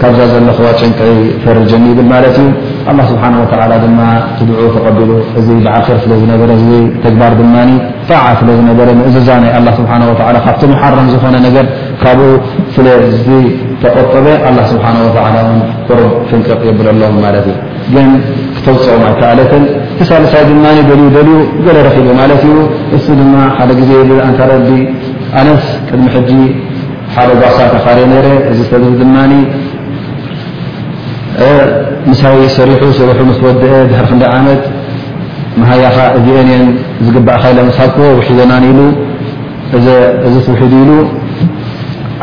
[0.00, 1.00] ካብዛ ዘለክዋ ጭንቀ
[1.44, 2.48] ፈርጀኒ ይብል ማለት እዩ
[2.90, 4.00] ኣላ ስብሓን ወላ ድማ
[4.38, 6.50] ትድዑ ተቀዲሉ እዚ ብዓክር ስለዝነበረ
[7.04, 7.54] ተግባር ድማ
[8.10, 9.90] ጣዓ ስለዝነበረ ንእዛ ናይ ስብሓ
[10.46, 11.66] ካብቲ መሓራም ዝኮነ ነገር
[12.02, 12.28] ካብኡ
[12.76, 13.24] ፍለዝ
[13.82, 14.26] ተቆጠበ
[14.72, 14.86] ስብሓ
[15.88, 17.58] ቁርብ ፍንቅቕ የብለኣሎዎም ማለት እዩ
[17.94, 18.08] ግን
[18.56, 19.62] ክተውፅኦ ማይተኣለትን
[19.98, 22.56] ተሳለሳይ ድማ ደልዩ ደልዩ ገለ ረኺቡ ማለት እዩ
[22.96, 23.90] እዚ ድማ ሓደ ግዜ
[24.28, 24.70] ኣንታረዲ
[25.40, 26.32] ኣነስ ቅድሚ ሕጂ
[27.14, 29.16] ሓደ ጓሳ ተኻሪ ነረ እዚ ተብሪ ድማ
[32.10, 34.62] ምሳይ ሰሪሑ ስሪሑ ወድአ ድሕር ክንደ ዓመት
[35.60, 36.64] መሃያኻ እብአንን
[37.06, 38.78] ዝግባእኻ ኢለ መሳክዎ ውሒዘና ኢሉ
[40.28, 40.90] እዚ ትውሒ ኢሉ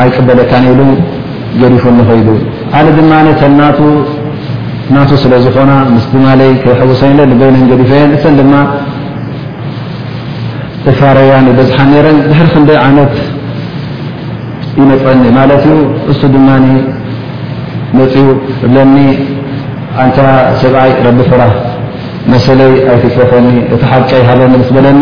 [0.04, 0.80] ኣይ ቅበለካ ኢሉ
[1.62, 2.30] ገዲፉ ንኮይዱ
[2.80, 3.12] ኣ ድማ
[4.96, 6.42] ናቱ ስለ ዝኾና ምስትማይ
[6.90, 8.54] ወሰይ ንበይነን ገዲፈየን እተ ድማ
[10.90, 13.14] እፋረያን በዝሓን ረን ድሕር ክንደ ዓመት
[14.80, 15.80] ይመፅኒ ማለት እዩ
[16.14, 16.44] እ ድ
[18.00, 18.24] መፅኡ
[18.66, 18.96] እብለኒ
[20.04, 20.18] ኣንታ
[20.62, 21.44] ሰብኣይ ረቢ ሕራ
[22.34, 25.02] መሰለይ ኣይትፈተኒ እቲ ሓቀይሃበ ንምስ በለኒ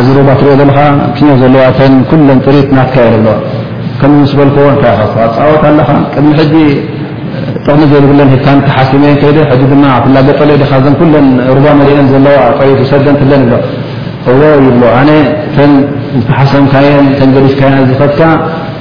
[0.00, 0.80] እዚ ሩባ ትሪኦ ዘለካ
[1.16, 1.80] ክ ዘለዋ እተ
[2.10, 3.26] ኩለን ጥሪት ናትካየ ኣሎ
[4.00, 4.66] ከምምስ በልክዎ
[5.14, 5.34] ፃወት
[5.70, 6.54] ኣለኻ ቅድሚ
[7.64, 9.02] ጥቕሚ ዘይብለን ካ ተሓስመ
[9.72, 9.84] ድማ
[10.28, 10.62] ገጠሎ ዞ
[11.56, 12.36] ሩባ መድአን ዘለዋ
[12.92, 13.54] ሰደ ለን ብሎ
[14.32, 15.10] እዎ ይብ ኣነ
[15.56, 15.66] ተ
[16.20, 16.88] ዝተሓሰምካየ
[17.18, 17.56] ተ ገዲሽ
[17.90, 18.20] ዝፈካ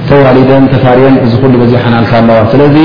[0.10, 2.76] ተዋሊደን ተታርዮን እዚ ኩሉ በዚሓናልካ ኣለዋ ስለዚ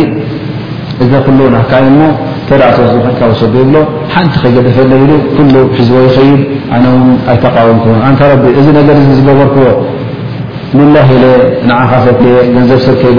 [1.05, 2.03] እዚ ኩሉ ናከ ሞ
[2.49, 2.63] ተኣ
[3.07, 3.77] ሰካወሰዶ ይብሎ
[4.15, 6.41] ሓንቲ ከይገደፈለ ኢሉ ኩሉ ሒዝቦ ይኸይድ
[6.77, 9.67] ኣነውን ኣይተቃወም ክኑ ንታ ረቢ እዚ ነገር ዝገበርክዎ
[10.79, 11.25] ሉላ ለ
[11.69, 12.19] ንዓኻ ፈ
[12.57, 13.19] ገንዘብሰብ ከይሎ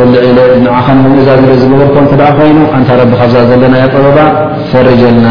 [0.64, 1.30] ን እዛ
[1.64, 4.18] ዝገበርክዎ ተ ኮይኑ ንታ ረቢ ካብዛ ዘለና ፀበባ
[4.72, 5.28] ፈረጀልና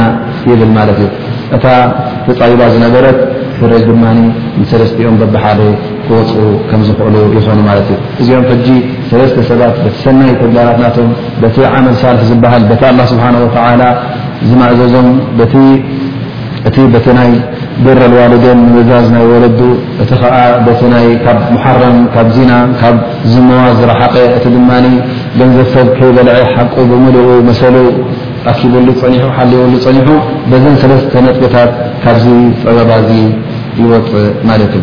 [0.53, 1.09] ይብል ማለት እዩ
[1.57, 1.65] እታ
[2.27, 3.19] ተፃቢባ ዝነበረት
[3.61, 4.03] ፈረጅ ድማ
[4.61, 5.61] ንሰለስትኦም በብሓደ
[6.07, 6.31] ክወፁ
[6.71, 8.67] ከምዝኽእሉ ይኾኑ ማለት እዩ እዚኦም ሕጂ
[9.11, 11.09] ሰለስተ ሰባት በቲ ሰናይ ተግላራት ናቶም
[11.43, 13.83] በቲ ዓመል ሳርሒ ዝበሃል ቲ ላ ስብሓን ወተዓላ
[14.51, 15.09] ዝማእዘዞም
[16.69, 17.31] እቲ በቲ ናይ
[17.85, 19.61] ቤረልዋልደን ንምእዛዝ ናይ ወለዱ
[20.03, 20.35] እቲ ከዓ
[21.25, 22.97] ካብ መሓራም ካብ ዜና ካብ
[23.33, 24.71] ዝመዋ ዝረሓቐ እቲ ድማ
[25.41, 27.77] ገንዘብ ሰብ ከይበልዐ ሓቂ ብምልኡ መሰሉ
[28.53, 28.77] ኣኪብሉ
[29.13, 30.09] ኒ ሓልውሉ ፀኒሑ
[30.51, 31.71] በዘን ሰለስተ ነጥብታት
[32.05, 32.27] ካብዚ
[32.65, 33.11] ፀበባዚ
[33.83, 34.83] ይወፅእ ማለት እዩ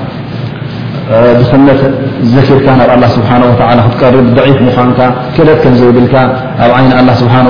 [1.39, 1.79] ብኽነት
[2.33, 3.21] ዘኪርካ ናብ ስه
[3.85, 4.99] ክትቀር በዒፍ ምዃንካ
[5.35, 6.13] ክደት ከምዘይብልካ
[6.65, 6.85] ኣብ ዓይ
[7.21, 7.41] ስብሓه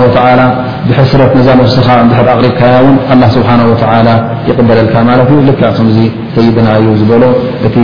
[0.87, 2.73] ብስረት ዛ ስኻ ር ኣቕሪብካያ
[3.19, 3.37] ን ስ
[4.49, 4.95] ይقበለልካ
[5.61, 5.73] ከ
[6.35, 7.23] ተይድና ዩ ዝሎ
[7.67, 7.75] እቲ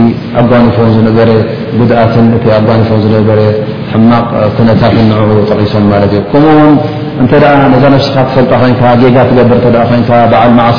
[0.42, 0.76] ኣጓኒፎ
[1.80, 1.90] ጉኣት
[2.58, 2.90] ኣጓኒፎ
[3.90, 4.24] ሕማቅ
[4.56, 4.94] ኩነታት
[5.50, 6.56] ጠቂሶም ዩ ከምኡ
[7.22, 7.38] እተ
[7.72, 8.50] ነዛ ስኻ ትፈጣ
[8.80, 8.80] ኮ
[9.14, 9.76] ጋ ትገብር
[10.42, 10.78] ዓ ዓስ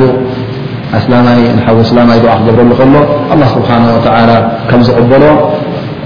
[2.56, 2.96] ረሉ ሎ
[3.34, 3.98] الله ስنه و
[4.70, 5.24] ከ ዝقበሎ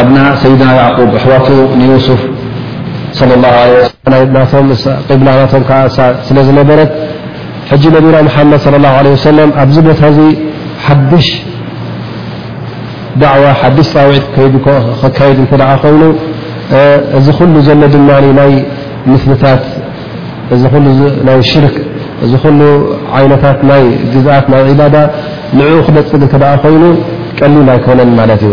[0.00, 1.46] ኣብና ሰይድና ያዕቁብ ኣሕዋቱ
[1.80, 2.22] ንዩስፍ
[3.18, 4.16] ቶ ብላ
[5.26, 6.90] ናቶም ዓእሳ ስለ ዝነበረት
[7.70, 10.18] ሕጂ ነቢና መሓመድ صለى ه ه ሰለም ኣብዚ ቦታ እዚ
[10.86, 11.28] ሓድሽ
[13.22, 14.24] ዳዕዋ ሓድሽ ፃውዒት
[15.00, 16.02] ክካድ እተ ደዓ ኮይኑ
[17.18, 18.08] እዚ ኩሉ ዘሎ ድማ
[18.40, 18.52] ናይ
[19.12, 19.64] ምስብታት
[20.54, 21.76] እዚ ሉ ናይ ሽርክ
[22.24, 22.60] እዚ ኩሉ
[23.20, 24.96] ዓይነታት ናይ ግዝኣት ናይ ዒባዳ
[25.58, 26.82] ንዑኡ ክበፅግ እተ ደዓ ኮይኑ
[27.40, 28.52] ቀሊል ኣይኮነን ማለት እዩ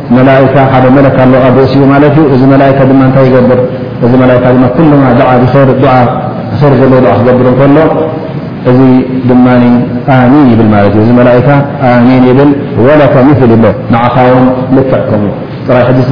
[0.17, 3.59] መላካ ሓደ መለካ ኣለ ኣብ ርእሲኡ ማለት ዩ እዚ መላካ ድማ እታይ ይገብር
[4.05, 5.03] እዚ መላካ ድ ኩልማ
[5.41, 5.69] ዝሰር
[6.71, 7.77] ር ዘለ ክገብር እከሎ
[8.71, 8.79] እዚ
[9.29, 9.45] ድማ
[10.23, 11.47] ኣሚን ይብል ማት እዩ እዚ መላካ
[11.93, 12.49] ኣሚን ይብል
[12.87, 14.45] ወላተምፍሊ ሎ ናዓኻዎም
[14.77, 15.23] ልክዕከም
[15.75, 16.11] ራይ ሕስ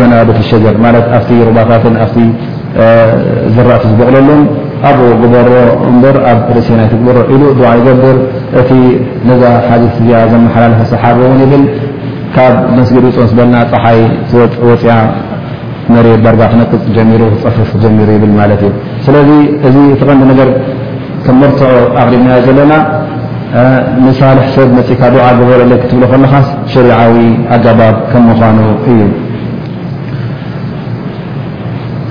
[0.00, 2.06] መናድት ሸጀር ማለት ኣብቲ ሩባታትን ኣ
[3.56, 4.28] ዝራእቲ ዝበቕለሉ
[4.88, 5.48] ኣብኡ ጉበሮ
[5.90, 8.16] እምበር ኣብ ርእሲናይትግበሮ ኢሉ ድዓ ይገብር
[8.60, 8.70] እቲ
[9.28, 11.64] ነዛ ሓስ እ ዘመሓላልፈ ሰሓር እውን ይብል
[12.36, 14.00] ካብ መስጊድ ዉፅ ስበልና ፀሓይ
[14.68, 14.94] ወፅያ
[15.94, 18.70] መሬድ በርጋ ክነቅፅ ጀሚሩ ክፀፍፍ ጀሚሩ ይብል ማለት እዩ
[19.06, 19.30] ስለዚ
[19.68, 20.50] እዚ እቲ ቀንዲ ነገር
[21.26, 21.62] ከም መርትዖ
[22.02, 22.72] ኣቅሪብና ዘለና
[24.06, 26.34] መሳልሒ ሰብ መፅካ ድዓ ግበረ ክትብሉ ከለካ
[26.74, 27.14] ሽሪዓዊ
[27.56, 28.58] ኣጀባብ ከም ምዃኑ
[28.92, 28.98] እዩ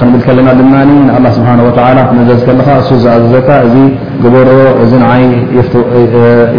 [0.00, 1.56] ክንብል ከለና ድማ لله ስብሓه
[2.22, 3.76] እዘዝ ኻ ሱ ዝኣዘዘካ እዚ
[4.24, 4.48] ግበሮ
[4.84, 4.92] እዚ
[5.22, 5.28] ይ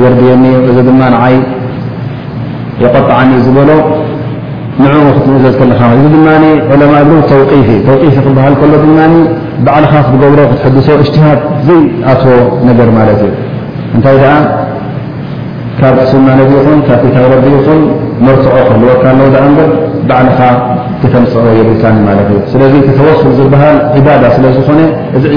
[0.03, 1.35] የርድየኒ እዚ ድማይ
[2.83, 3.69] يቆጣዓኒ ዝበሎ
[4.81, 4.85] ን
[5.25, 5.61] ትእዘዝ ኻ
[5.97, 6.15] እዚ ድ
[6.81, 6.83] ለ
[7.31, 8.93] ተፍ ክበሃል ሎ ድ
[9.65, 11.39] በዓልኻ ክትገብሮ ክትሕድሶ اጅትሃድ
[12.11, 12.33] ኣትዎ
[12.69, 13.31] ነገር ማለት እዩ
[13.95, 14.17] እንታይ
[15.79, 16.89] ካብ ሱና ነ ኹንካ
[17.33, 17.67] ረዲ ኹ
[18.25, 18.27] ዎ
[20.09, 20.39] ባዕልኻ
[21.01, 21.83] ክተምፅኦ የብልካ
[22.27, 22.61] ት እዩ ስለ
[22.97, 23.75] ተወሱል ዝሃል
[24.35, 24.79] ስለዝኾነ
[25.17, 25.35] እዚ ድ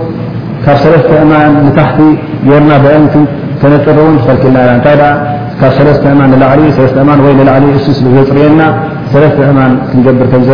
[0.63, 1.31] ካ ሰለተ እማ
[1.77, 1.97] ታቲ
[2.69, 2.95] ና ጥር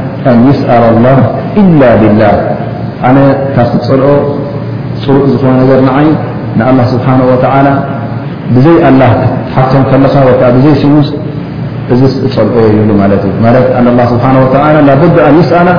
[0.27, 0.29] أ
[3.09, 3.17] ኣነ
[3.53, 4.09] ካብቲ ፀልኦ
[5.03, 6.07] ፅሩእ ዝኾነ ነገር ንዓይ
[6.59, 7.33] ንلله ስብሓه و
[8.55, 9.01] ብዘይ ኣላ
[9.53, 11.07] ሓፍቶም ከለኻ ከዓ ብዘይ ሽሙስ
[11.93, 12.01] እዚ
[12.35, 13.31] ፀልኦ ይብሉ ማት እዩ
[13.99, 14.75] ማ ስብه ላ ኣን
[15.37, 15.69] ዩأላ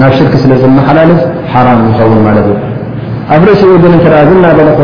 [0.00, 1.18] ናብ ሽርክ ስለ ዝመሓላልፍ
[1.52, 2.48] ሓራ ይኸን ማ እዩ
[3.34, 4.78] ኣብ ርእሲኡ ግ ተ ዝናበለኮ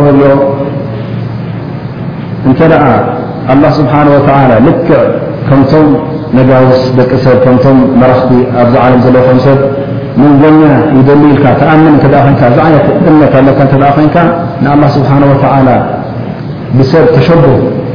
[2.49, 4.99] እንተ لله ስብሓه ልክዕ
[5.49, 5.87] ከምቶም
[6.37, 8.31] ነጋውስ ደቂ ሰብ ከምቶም መራክቲ
[8.65, 9.59] ኣብዓለም ዘለ ከ ሰብ
[10.21, 10.61] ም ጎኛ
[10.99, 12.05] ይደሊኢልካ ተኣን ይነት
[13.11, 13.67] እነ ኮ
[14.65, 15.13] ل ስብሓ
[16.79, 17.43] ብሰብ ተሸቡ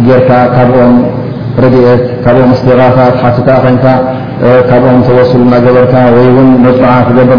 [0.07, 0.95] ጌርካ ካብኦም
[1.63, 3.25] ረድት ካብኦም ስغት ሓ
[4.71, 5.33] ካብኦም ተሱ
[5.67, 6.29] ገበርካ ይ
[6.81, 7.39] ፅዓ ገበር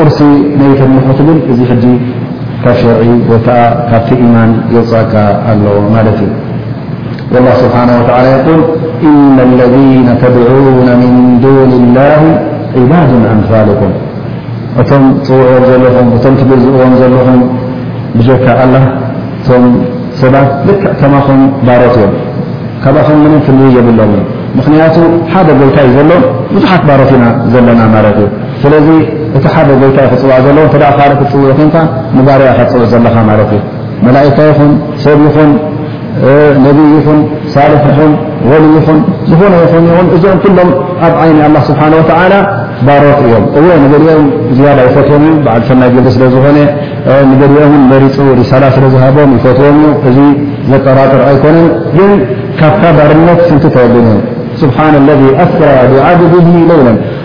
[0.00, 0.18] ቅርሲ
[0.58, 1.84] ነተክ ትብል እዚ ሕዚ
[2.64, 3.58] ካብ ሸርዒ ወይከዓ
[3.90, 5.14] ካብቲ ኢማን ይውፃካ
[5.50, 6.30] ኣለዎ ማለት እዩ
[7.32, 8.60] ولላه ስብሓናه የል
[9.08, 11.12] እና ለذና ተድعና ምን
[11.44, 12.22] ዱን ላه
[12.82, 13.92] ዒባድ ኣንፋሊኩም
[14.80, 17.38] እቶም ፅውዕም ዘለኹም እቶም ትብእዝእዎም ዘለኹም
[18.18, 18.74] ብጀካ አላ
[19.38, 19.64] እቶም
[20.20, 22.12] ሰባት ል ከማኸም ባሮት እዮም
[22.84, 24.12] ካብኸም ምን ፍል የብሎም
[24.58, 24.96] ምኽንያቱ
[25.32, 26.10] ሓደ ጎልታ እዩ ዘሎ
[26.54, 27.24] ብዙሓት ባሮት ኢና
[27.54, 28.26] ዘለና ማለት እዩ
[28.62, 28.88] ስለዚ
[29.38, 30.76] እቲ ሓደ ጎይታይ ክፅዋዕ ዘለዎ ካ
[31.20, 31.76] ክፅውዑ ኮካ
[32.16, 33.58] ንባርያ ፅውዕ ዘለኻ ማት እዩ
[34.04, 34.72] መላካ ይኹን
[35.04, 35.50] ሰብ ይኹን
[36.64, 37.18] ነብ ይኹን
[37.54, 38.12] ሳልሕኹን
[38.50, 38.98] ወልይ ይኹን
[39.30, 39.72] ዝኾነ ይኹ
[40.16, 40.70] እዚኦም ኩሎም
[41.06, 41.30] ኣብ ዓይ
[41.68, 41.92] ስብሓه
[42.86, 44.24] ባሮት እዮም እወ ንገኦም
[44.56, 46.58] ዝያዳ ይፈትዎም ዓ ፈና ግልዲ ስለ ዝኾነ
[47.30, 49.78] ንገዲኦም መሪፁ ሪሳላ ስለዝሃቦም ይፈትዎም
[50.08, 50.18] እዚ
[50.70, 52.10] ዘጠራጥር ኣይኮነን ግን
[52.60, 54.12] ካብካ ዳርነት ፍንቲ ተወድንዮ
[54.62, 54.76] ስብሓ
[55.08, 55.90] ለذ ኣፍራብዓድ
[56.70, 56.96] ለይለን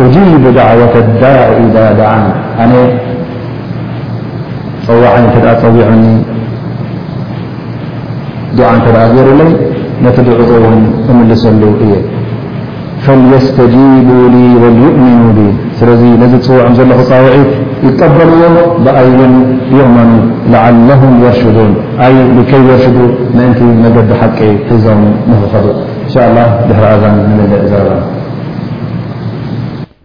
[0.00, 2.12] أجيب دعوة الዳع ዳ دع
[2.62, 2.72] أن
[4.86, 5.24] ፀዋعይ
[5.62, 6.04] ፀوعኒ
[8.94, 9.50] دع ገሩلይ
[10.04, 10.66] ነቲ ድع
[11.14, 11.92] እምلሰሉ እየ
[13.06, 15.18] ፈليستجيب لي وليؤمن
[15.78, 15.88] ስل
[16.20, 17.38] ذ ፅውዖ ዘለኹ وዒ
[17.86, 18.42] يቀበልዎ
[18.84, 19.08] ብኣይ
[19.78, 20.10] يؤمኑ
[20.54, 21.72] لعلهم يرሽدوን
[22.08, 22.98] ي لكي يርሽد
[23.38, 24.38] እን መዲ ሓቂ
[24.70, 25.64] ሒዞም نفኸض
[26.04, 27.02] إنشء الله ድرዛ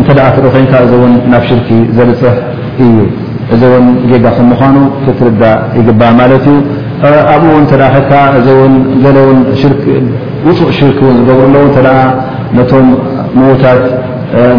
[0.00, 2.34] እተ ትርእ ኮይንካ እዚ እውን ናብ ሽርኪ ዘልፅሕ
[2.84, 2.96] እዩ
[3.54, 6.56] እዚ እውን ጌዳ ከም ምኳኑ ክትርዳእ ይግባ ማለት እዩ
[7.34, 7.52] ኣብኡ
[10.48, 11.84] እዚ ውፅእ ሽርክ ን ዝገብሩኣለዉ እ
[12.56, 12.86] ነቶም
[13.38, 13.84] ምዉታት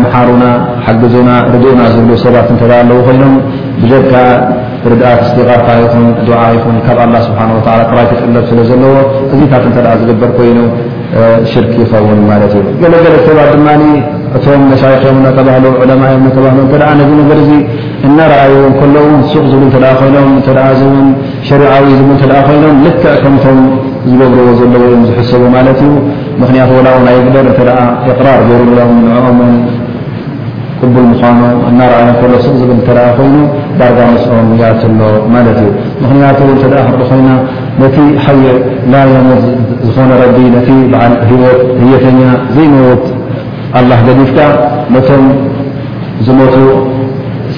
[0.03, 0.43] መሓሩና
[0.85, 3.33] ሓግዙና ርድኡና ዘሉ ሰባት እ ኣለዉ ኮይኖም
[3.81, 4.11] ብጀካ
[4.91, 7.49] ርድኣት ስቲቓካ ይኹን ድዓ ይኹን ካብ ላ ስብሓላ
[7.95, 8.95] ባይተጥለብ ስለ ዘለዎ
[9.33, 10.59] እዚካት እተ ዝግበር ኮይኑ
[11.51, 13.15] ሽርክ ይኸውን ማለት እዩ ገገለ
[13.65, 13.69] ባ
[14.37, 15.49] እቶም መሳይክም እተባ
[15.83, 17.53] ዕለማም ተባህሎ ተ ነዚ ነገር ዚ
[18.07, 20.41] እናረእዮ ከሎ ውን ሱቅ ዝብልተ ኮይኖም እ
[21.49, 23.59] ሸሪዓዊ ዝብል ተ ኮይኖም ልክዕ ከምቶም
[24.09, 25.91] ዝገብርዎ ዘለዎ እዮም ዝሕሰቡ ማለት እዩ
[26.43, 27.59] ምክንያት ወላው ናይ ግበር እተ
[28.11, 29.37] እቅራር ገሩሎም ንኦም
[30.79, 33.35] ቅቡል ምኳኑ እናረኣዮ ሎ ሱቕ ዝብል ተ ኮይኑ
[33.79, 34.99] ባርጋ መስኦም ይትሎ
[35.35, 35.69] ማለት እዩ
[36.03, 37.29] ምክንያት ተደ ክርኢ ኮይና
[37.83, 38.39] ነቲ ሓይ
[38.93, 39.45] ላምት
[39.87, 42.19] ዝኾነ ረዲ ነቲ በዓል ሂወት ህየተኛ
[42.57, 43.03] ዘይመወት
[43.75, 44.37] ኣላه ገዲፍካ
[44.95, 45.23] ነቶም
[46.25, 46.55] ዝመቱ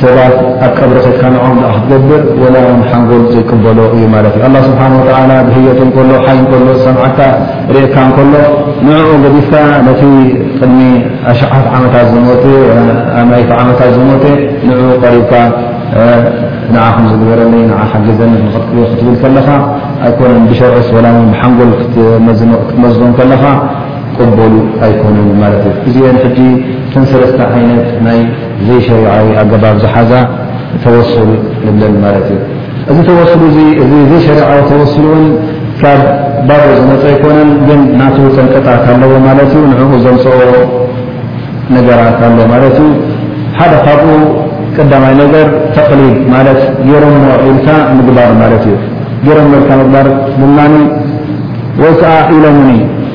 [0.01, 0.36] ሰባት
[0.66, 4.82] ኣብ ቀብረኬትካ ንኦም ክትገብር ወላ ውን ሓንጎል ዘቅበሎ እዩ ማለት እዩ ኣ ስብሓ
[5.47, 5.80] ብህየት
[6.10, 7.22] ሎ ሓይ ሎ ሰምዓትታ
[7.76, 8.34] ርእካ ከሎ
[8.88, 9.53] ንኡ ገዲፍካ
[9.88, 10.01] ነቲ
[10.60, 10.80] ቅድሚ
[11.32, 12.07] ኣሸዓት ዓመታት
[13.32, 14.07] ናይት ዓመታት ዝሞ
[14.68, 15.34] ንኡ ቀሪብካ
[16.74, 18.41] ን ክምዝግበረለይ ሓጊዘነት
[18.72, 19.47] ጥዮ ክትብል ከለኻ
[20.07, 23.43] ኣይኮነ ብሸርዑስ ወላ ውን ሓንጎል ክትመዝም ከለኻ
[24.53, 24.55] ሉ
[24.86, 26.39] ኣይኮነን ማት እዩ እዚአ ሕጂ
[26.93, 28.20] ተንሰለስተ ዓይነት ናይ
[28.67, 30.11] ዘይሸሪዓዊ ኣገባብ ዝሓዛ
[30.84, 31.30] ተወስል
[31.65, 32.39] ልብለን ማለት እዩ
[32.91, 33.41] እዚ ተወስሉ
[33.84, 35.24] እዚ ዘይ ሸሪዓዊ ተወስሉን
[35.82, 36.01] ካብ
[36.49, 40.38] ባሮ ዝመፀ ኣይኮነን ግን እናተ ፀንቀጣት ኣለዎ ማለት ዩ ንኡ ዘምፅኦ
[41.78, 42.89] ነገራት ኣሎ ማለት እዩ
[43.57, 44.09] ሓደ ካብኡ
[44.78, 47.19] ቀዳማይ ነገር ተቕሊድ ማለት ገሮሞ
[47.49, 47.68] ኢልካ
[47.98, 50.07] ምግባር ማለት እዩ ሮሞ ኢልካ ምግባር
[50.39, 50.57] ድማ
[51.81, 52.69] ወይ ከዓ ኢሎምን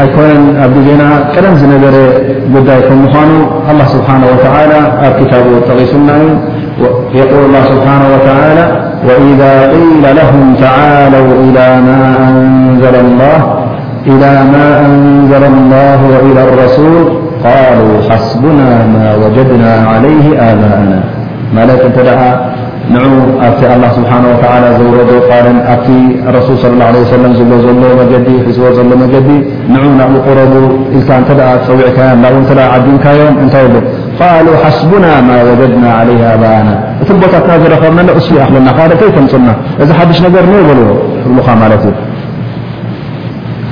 [0.00, 1.94] أي كون قبدجينا قدم زنبر
[2.54, 3.36] قدي كننانو
[3.70, 6.22] الله سبحانه وتعالى ب كتاب تغيسناي
[7.22, 8.64] يقول الله سبحانه وتعالى
[9.08, 12.00] وإذا قيل لهم تعالوا إلى ما
[14.86, 16.98] أنزل الله وإلى الرسول
[17.48, 20.98] قالوا حسبنا ما وجدنا عليه آماءنا
[21.54, 22.30] لتعى
[22.94, 23.02] ንዑ
[23.46, 25.10] ኣብቲ ኣላه ስብሓናه ወላ ዘውረዶ
[25.46, 25.88] ልን ኣብቲ
[26.36, 28.12] ረሱል ص ላه ع ሰለ ዝሎ ዘሎ መዲ
[28.46, 29.28] ሒዝዎ ዘሎ መገዲ
[29.72, 30.54] ንዑ ናብኡ ቁረዱ
[30.96, 31.30] ኢልካ እተ
[31.66, 33.78] ፀውዕካዮም ናብብ እተ ዓዱንካዮም እንታይ ብሎ
[34.18, 36.68] ቃሉ ሓስቡና ማ ወጀድና ዓለይ ኣባና
[37.02, 39.48] እቲ ቦታትና ዝረከብና እስሊኣኽልና ካደ ከይ ከምፅና
[39.82, 40.88] እዚ ሓዱሽ ነገር ነየበልዎ
[41.26, 41.94] እብሉኻ ማለት እዩ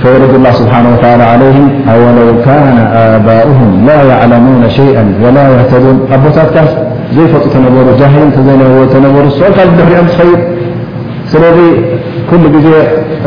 [0.03, 1.57] فيرد الله ስبنه وى عله
[2.05, 2.77] ولو كن
[3.17, 3.59] ኣبؤه
[3.89, 6.49] لا يعلمون شيئ ولا يهدን ኣቦታት
[7.17, 7.45] ዘيፈጡ
[7.75, 7.77] ሩ
[8.13, 8.27] ه
[8.91, 9.59] ዘ ሩ ሰልካ
[9.89, 10.19] ሪኦ ት
[11.33, 11.45] ስذ
[12.31, 12.69] كل ዜ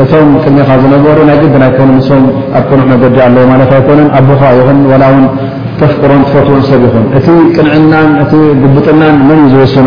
[0.02, 1.96] እቶም ቅድሚኻ ዝነበሩ ናይ جና ም
[2.58, 2.86] ኣ ቅኑዕ
[3.50, 4.18] መ ኣ ኣ
[6.00, 7.94] ፍሮ ፈት ሰብ ኹን እቲ ቅንዕና
[8.74, 9.86] ቡጥና መን ዝስኑ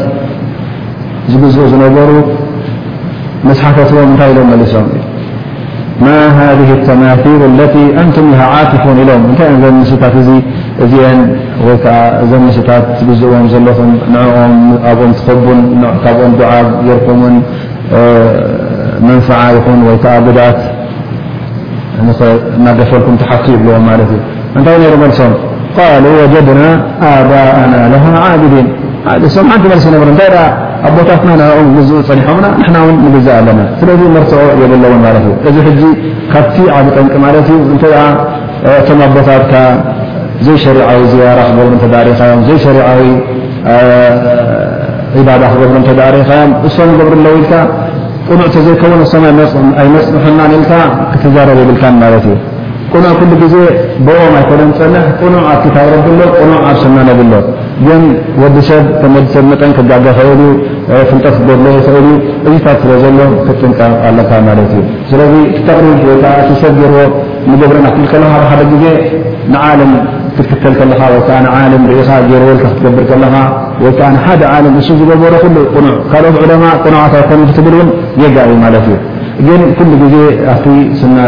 [1.33, 2.11] ዝግዝኡ ዝነበሩ
[3.49, 4.87] መስሓፈትዎም እንታይ ኢሎ መልሶም
[6.05, 7.63] ማ هذه الተማثር ለ
[8.07, 9.49] ንቱም ሃ ዓትፉን ኢሎም እታይ
[9.83, 10.29] ምስታት እዚ
[10.85, 11.19] እዚአን
[11.67, 13.91] ወይ ከዓ እዞ ምስታት ትግዝእዎም ዘሎም
[14.85, 15.61] ን ብኦም ትከቡን
[16.03, 16.51] ካብኦም ድዓ
[16.89, 17.37] ይርኩምን
[19.09, 20.61] መንፍዓ ይኹን ወይ ከዓ ጉድኣት
[22.67, 24.21] ናገፈልኩም ተሓቲ ይብልዎም ማለት እዩ
[24.61, 25.33] እታይ ሩ መሶም
[25.79, 26.63] ቃሉ ወጀድና
[27.11, 27.73] ኣዳእና
[28.05, 28.67] ሃ ዓዲን
[29.35, 30.31] ሶም ሓንቲ መርሲ ነር እንታይ
[30.89, 35.83] ኣቦታትና ኦም ግዝኡ ፀኒሖምና ንናውን ንግዛ ኣለና ስለዚ መርትኦ የብለዎን ማለት እዩ እዚ
[36.33, 37.85] ካብቲ ዓደ ጠንቂ ማለትእዩ እተ
[38.81, 39.53] እቶም ኣቦታት
[40.47, 43.03] ዘይሸሪዓዊ ዝያራ ክገብሩ ተሪኻዮም ዘይሸሪዊ
[45.17, 47.53] ዒባዳ ክገብሩ ተሪኻዮም እሶም ገብሪ ለው ኢልካ
[48.29, 49.89] ጥኑዕ ተዘይከውኑ ም ኣ
[50.19, 50.73] ይፅናኢልካ
[51.13, 52.29] ክተረብ ይብልካ ማት እዩ
[52.95, 53.55] ቁኑዕ ኩሉ ግዜ
[54.07, 57.33] ብኦም ኣይኮኖ ፀንሕ ቁኑዕ ኣቲታይረብሎ ቁኑዕ ኣብ ሰናነብሎ
[58.43, 58.85] ወዲሰብ
[59.15, 60.41] ወዲሰብ ጠ ክጋ ክእል
[61.11, 62.09] ፍጠት ክገድሎ ይእል
[62.49, 64.75] እዙታት ስለ ዘሎ ክጥንቀለካ ማት እዩ
[65.11, 67.03] ስለ ቲ ተሪ ወዓ እ ሰብ ገይርዎ
[67.51, 68.85] ንገብርናብል ከለካ ብደ ግዜ
[69.53, 69.93] ንዓለም
[70.39, 73.37] ክትክተል ከለካ ወዓ ለም ኢኻ ገይርዎ ክትገብር ከለካ
[73.85, 75.69] ወይከዓ ሓደ ለም እሱ ዝገበሮ ዕ
[76.13, 77.91] ካኦት ዑለማ ቁኑዓት ኣኑ ክትብል እውን
[78.25, 78.89] የጋ እዩ ማት እዩ
[79.47, 79.49] ግ
[79.79, 80.17] كل ዜ
[80.53, 80.61] ኣ
[81.17, 81.21] ነ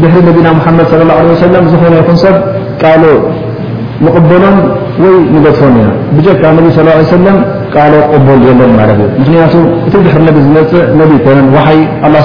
[0.00, 1.42] ብሕሪ ነቢና ሓመድ صለ ه ع ሰ
[1.72, 2.34] ዝኾነ ይኹን ሰብ
[2.82, 3.02] ቃል
[4.04, 4.56] ንቕበሎን
[5.04, 5.74] ወይ ንገድፎን
[6.16, 7.38] ብካ ነቢ صى ع ሰለም
[7.74, 9.54] ቃሎ ቅበል የለን ማለት እዩ ምክንያቱ
[9.86, 11.02] እቲ ብሕሪ ነ ዝመፅእ ነ
[11.52, 11.78] ኮ ሓይ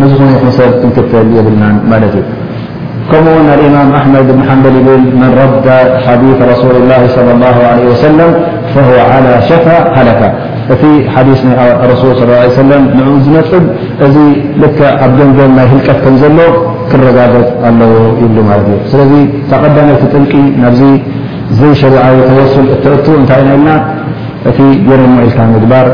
[0.01, 2.27] ንዝኾነ ይኹን ሰብ ንክተል የብልናን ማለት እዩ
[3.11, 5.69] ከምኡ لإማም ኣحመድ ብ ሓንበል ብል መن رዳ
[6.05, 8.19] ሓዲث رسل ላه صلى الله عليه وسل
[8.75, 9.67] فهو على ሸፋ
[9.97, 10.23] ሃለካ
[10.75, 10.83] እቲ
[11.27, 11.41] ዲث
[12.03, 12.71] ሱ صى ي ን
[13.25, 13.65] ዝነፅብ
[14.07, 14.17] እዚ
[14.61, 14.63] ል
[15.05, 16.39] ኣብ ጀንጎም ናይ ህልቀት ከም ዘሎ
[16.91, 17.93] ክረጋገፅ ኣለዎ
[18.23, 19.13] ይብሉ ማ እዩ ስለዚ
[19.51, 20.81] ተቐዳናይቲ ጥንቂ ናብዚ
[21.59, 23.71] ዘሸዝዓዊ ተወስል እተእ እንታይኢ ኢልና
[24.51, 24.59] እቲ
[25.13, 25.87] ሞ ኢልካ ምግባር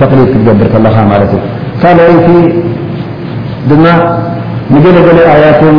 [0.00, 0.96] ተቅሊ ክትገብር ከለኻ
[1.30, 1.38] ት እ
[1.82, 1.98] ካቲ
[3.70, 3.78] ድ
[4.74, 5.76] ንገለገለ ኣያትን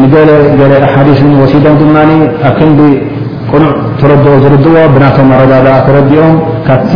[0.00, 0.14] ንገ
[0.58, 1.94] ገ ኣሓዲثን ወሲዶም ድማ
[2.48, 2.80] ኣብ ክንዲ
[3.52, 6.34] ቁኑዕ ተረድኦ ዝርድዎ ብናቶም ኣረዳ ክረዲኦም
[6.66, 6.92] ካብቲ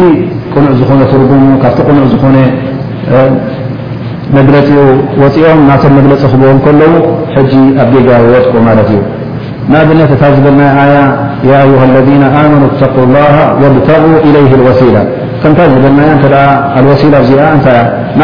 [0.52, 2.36] ቅኑዕ ዝኾነ ትርድሙ ካብቲ ቕኑዕ ዝኾነ
[4.36, 4.76] መግለፂኡ
[5.22, 6.94] ወፅኦም ናቶም መለፂ ክኦም ከለዉ
[7.36, 7.52] ሕጂ
[7.82, 9.00] ኣብ ጌጋወጥቁ ማለት እዩ
[9.70, 10.92] ንኣብነት ታ ዝበልናይ
[11.50, 12.08] ያ ه الذ
[12.42, 13.32] آመኑ اتق الله
[13.74, 14.96] بተق إلይه وሲላ
[15.58, 16.00] ታ ዝና
[17.00, 18.14] ሲ ብ እዘዛ ት ር ل ሲل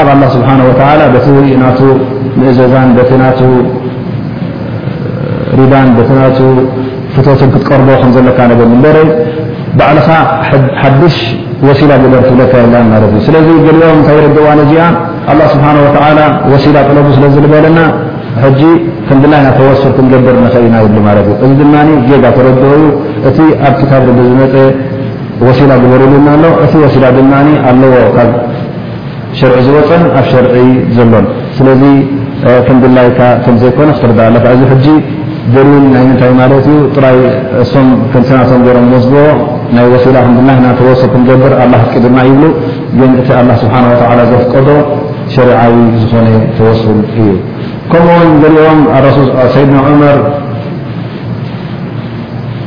[11.67, 11.73] ኦ
[16.53, 16.81] ه ሲ ለ
[17.53, 17.81] በለና
[18.39, 19.43] ተሱር ክ ና
[22.07, 22.21] ዚ
[22.79, 24.71] ዩ ብ ዝ
[25.47, 27.33] ወሲላ ግበሩሉ ና ኣሎ እቲ ወሲላ ድማ
[27.71, 28.31] ኣለዎ ካብ
[29.39, 30.57] ሸርዒ ዝወጠን ኣብ ሸርዒ
[30.97, 31.83] ዘሎን ስለዚ
[32.67, 34.87] ከም ድላይካ ከምዘይኮነ ክትርዳእካ እዚ ሕጂ
[35.55, 37.19] ደሊል ናይ ምንታይ ማለት ዩ ጥራይ
[37.63, 39.17] እሶም ክንሰናቶም ገሮም መዝኦ
[39.77, 40.17] ናይ ወሲላ
[40.51, 42.45] ላ ናተወሱል ክንገብር ኣላ ቂ ድና ይብሉ
[42.99, 44.69] ግን እቲ ላه ስብሓه ዘፍቀዶ
[45.35, 47.29] ሸሪعዊ ዝኾነ ተወሱል እዩ
[47.91, 48.81] ከምኡን ገሪኦም
[49.55, 50.19] ሰድና ዑር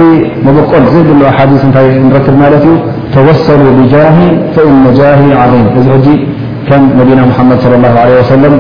[0.47, 1.39] መበቆል ዘይብሉ ኣሓ
[1.77, 2.75] ታይ ንረክ ማት ዩ
[3.15, 4.17] ተوሰل بጃه
[4.55, 5.53] فإن ጃه عይ
[6.69, 8.53] نبينا محمد صلى الله عليه وسلم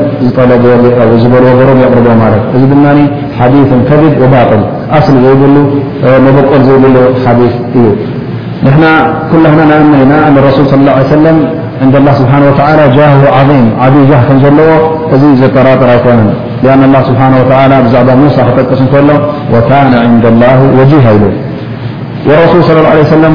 [1.43, 2.98] ر يقر
[3.40, 4.60] حديث كذب وباطل
[5.06, 7.06] صل ل يل
[8.66, 8.93] يث ننا
[9.31, 9.77] كلننا
[10.28, 13.94] أن الرسول صلى الله عليه سلمعن الله سبانه وتلى جاهه عظيم عب
[14.43, 14.60] ج نل
[15.81, 16.20] رر يكن
[16.64, 17.55] لأن الله سبحانهولى
[17.97, 18.40] عب موسى
[19.09, 19.10] ل
[19.55, 21.02] وكان عند الله وجه
[22.28, 23.35] لارسولصى له عليه سلمم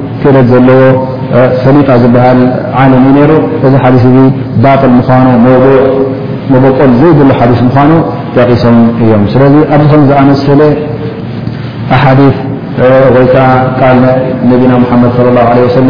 [0.29, 0.81] እለ ዘለዎ
[1.63, 2.39] ሰሊق ዝበሃል
[2.81, 3.31] ዓለም ነሩ
[3.65, 4.17] እዚ ሓዲث እዚ
[4.63, 4.91] ባطል
[6.51, 7.89] ምኑ ቆል ዘይብሎ ዲ ምኑ
[8.35, 10.61] ጠቂሶም እዮም ስለዚ ኣብዝ ዝኣመሰለ
[12.03, 12.35] ሓዲث
[13.15, 13.47] ወይ ከዓ
[13.79, 13.97] ቃል
[14.51, 15.89] ነቢና مሓመድ صى الله عله ሰለ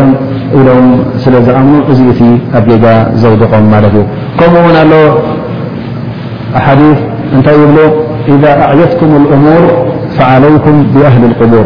[0.58, 0.88] ኢሎም
[1.24, 2.20] ስለ ዝኣምኑ እዚ እቲ
[2.58, 2.86] ኣ ج
[3.22, 4.04] ዘውድቆም ማለት እዩ
[4.40, 7.00] ከምኡውን ኣ ሓዲث
[7.36, 7.76] እንታይ ይብ
[8.34, 9.64] إذ ኣዕየትኩም الأሙوር
[10.18, 11.66] فعለይكም ብኣهሊ القቡር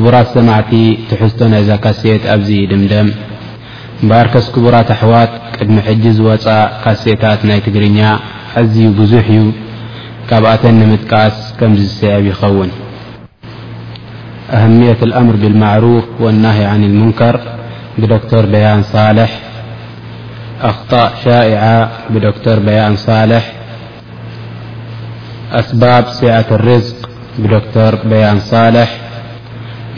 [0.00, 0.72] ክቡራት ሰማዕቲ
[1.08, 3.08] ትሕዝቶ ናይዛ ካሴት ኣብዚ ድምደም
[4.08, 6.44] ባርከስ ክቡራት ኣሕዋት ቅድሚ ሕጂ ዝወፃ
[6.82, 8.00] ካሴታት ናይ ትግርኛ
[8.60, 9.46] ኣዝዩ ብዙሕ እዩ
[10.28, 12.70] ካብኣተን ንምጥቃስ ከምዝስዕብ ይኸውን
[14.58, 17.36] ኣهት أምር ብلمዕሩፍ واናه عن الሙንከር
[18.00, 18.12] ብዶ
[18.42, 18.82] ር በያን
[19.18, 19.32] ልሕ
[20.70, 21.62] ኣኽጣእ ሻع
[22.14, 22.94] ብዶር በያን
[25.60, 26.86] ኣስባብ ሴዐة ርዝ
[27.42, 27.52] ብር
[28.22, 28.38] ያን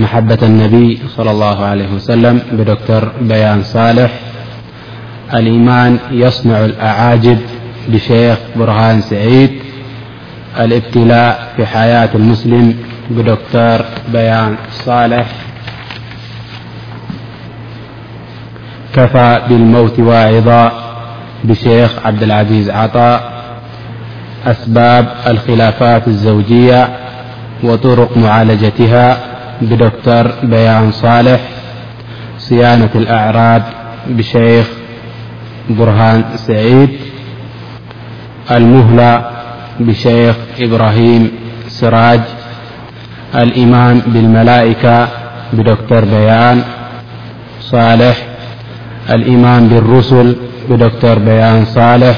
[0.00, 4.10] محبة النبي- صلى الله عليه وسلم بدكتر بيان صالح
[5.34, 7.38] الإيمان يصنع الأعاجب
[7.88, 9.50] بشيخ برهان سعيد
[10.60, 12.76] الابتلاء في حياة المسلم
[13.10, 15.26] بدكتور بيان صالح
[18.94, 20.72] كفى بالموت واعضا
[21.44, 23.32] بشيخ عبدالعزيز عطاء
[24.46, 26.88] أسباب الخلافات الزوجية
[27.62, 29.29] وطرق معالجتها
[29.62, 31.40] دكر بيان صالح
[32.38, 33.62] صيانة الأعرا
[34.06, 34.66] بشيخ
[35.70, 36.88] برهان سعيد
[38.50, 39.30] المهلى
[39.80, 41.30] بشيخ إبراهيم
[41.68, 42.20] سراج
[43.34, 45.08] المام بالملائكة
[45.52, 46.64] بدكتر بينالح
[49.10, 50.36] الإمان بالرسل
[50.70, 52.16] بدكتر بيان صالح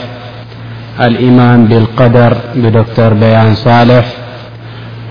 [1.01, 4.07] الما بالقدر بدكتربيانصالح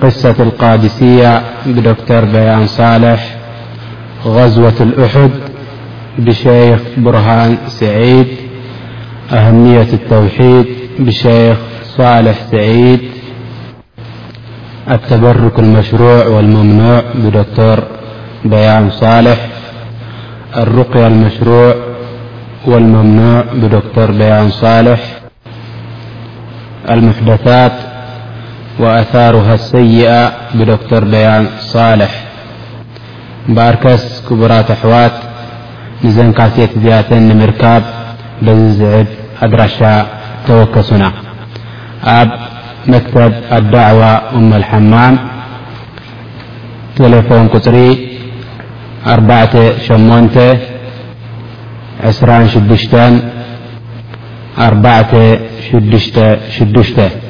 [0.01, 3.35] قصة القادسية بدكتر بيان صالح
[4.25, 5.31] غزوة الأحد
[6.17, 8.27] بشيخ برهان سعيد
[9.31, 10.65] أهمية التوحيد
[10.99, 11.57] بشيخ
[11.97, 12.99] صالح سعيد
[14.91, 17.83] التبرك المشروع والممنوع بدكتر
[18.45, 19.37] بيان صالح
[20.57, 21.75] الرقي المشروع
[22.67, 25.21] والممنوع بدكتربيان صالحد
[28.79, 30.01] وኣثሩه الሰይئ
[30.57, 30.69] ብዶ
[31.03, 32.13] ር በያን صልح
[33.55, 35.15] بኣርከስ ክቡራት ኣحዋት
[36.05, 37.83] ንዘንካሴት ዝያትን ንምርካብ
[38.45, 39.07] በዝዝዕብ
[39.45, 39.79] ኣድራሻ
[40.45, 41.03] ተወከሱና
[42.19, 42.29] ኣብ
[42.91, 44.01] መክተብ ኣلዳዕዋ
[44.37, 45.15] أم الحማም
[46.97, 47.77] ቴሌፎን ቁፅሪ
[57.09, 57.29] 4826466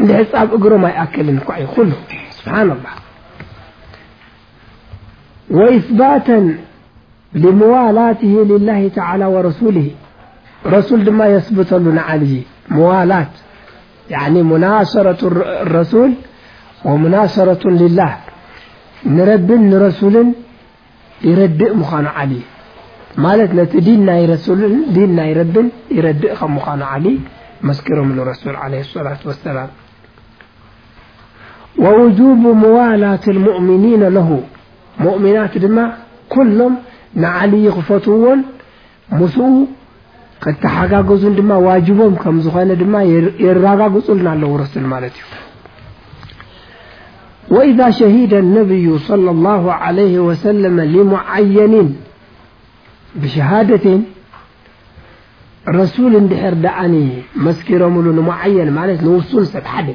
[0.00, 0.06] ن
[0.50, 1.38] ب ر يأكلل
[2.38, 2.92] سبان الله
[5.56, 6.28] وإثبات
[7.42, 9.88] لموالاته لله تعالى ورسوله
[10.76, 12.22] رسول م يثبتل نعل
[12.76, 13.32] مولات
[14.14, 15.22] ين منرة
[15.66, 16.10] الرسول
[16.88, 18.12] ومنارة لله
[19.18, 20.16] نرب نرسول
[21.30, 22.32] يردء من عل
[23.52, 25.56] ت نت دين يرب
[25.98, 27.16] يردئ من علي
[27.68, 29.68] مسكرم لرسول عليه الصلاة ولسلام
[31.78, 34.40] ووجوب موالاة المؤمنين له
[35.00, 35.50] مؤمنات
[36.28, 36.76] كلم
[37.14, 38.08] نعلي فت
[39.12, 39.38] مس
[40.62, 40.94] تحز
[41.50, 42.94] واجبم ك ن
[43.38, 45.10] يرل لو رسول
[47.50, 51.74] وإذا شهد النبي صلى الله عليه وسلم لمعين
[53.14, 53.86] بشهادت
[55.68, 56.94] رسول ندر دأن
[57.44, 58.66] مسكرمل نمعين
[59.02, 59.94] نون س د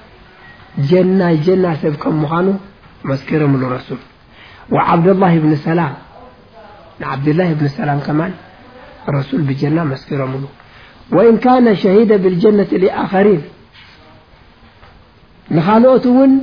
[0.77, 2.57] جناجنكمن
[3.05, 3.97] مسكرمل رسول
[4.71, 5.93] وعبدالله بنسلامعبدالله
[7.53, 8.31] بن سلام
[9.09, 10.41] رسول بن مسكرمل
[11.11, 13.41] وإن كان شهيد بالجنة لآخرين
[15.51, 16.39] لتن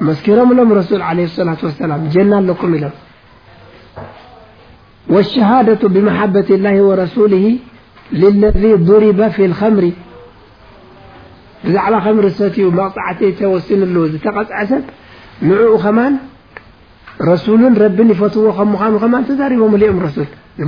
[0.00, 2.90] مسكرملم رسول عليه الصلاة واسلامجناكم
[5.10, 7.58] والشهادة بمحبة الله ورسوله
[8.12, 9.92] للذي ضرب في الخمر
[11.74, 11.78] ዛ
[12.26, 12.78] ርሰት ቕ
[13.18, 14.82] ተ ተፅዐሰብ
[15.72, 15.76] ኡ
[18.22, 19.88] ፈትዎ ኑ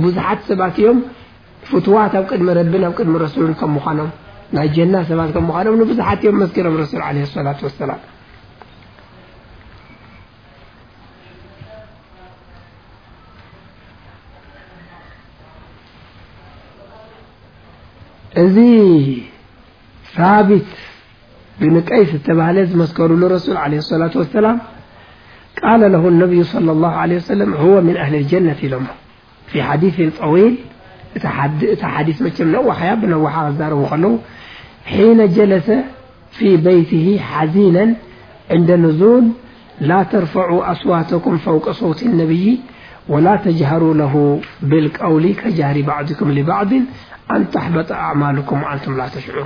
[0.01, 0.99] ኦ ዙሓት ሰባት እዮም
[1.95, 2.25] ዋት ኣብ
[2.59, 4.09] ድሚ ኣ ሚ ኖ
[4.57, 5.19] ናይ ና ሰባ
[5.69, 7.07] ኖ ዙት ع
[20.55, 20.57] እ
[21.61, 24.59] نيس تل مسكرل رسول عليه الصلاة واسلام
[25.63, 28.79] قال له النبي صلى الله عليه وسلم هو من أهل الجنة ل
[29.47, 30.55] في حديث طويل
[31.81, 34.17] حديث مم نوح بنو ر ل
[34.85, 35.71] حين جلس
[36.31, 37.95] في بيته حزينا
[38.51, 39.23] عند نزول
[39.81, 42.59] لا ترفعوا أسواتكم فوق صوت النبي
[43.09, 44.15] ولا تجهروا له
[44.61, 46.69] بالقول كجهر بعضكم لبعض
[47.31, 49.45] أنتحبط أعمالكم ونتم لا تشعرو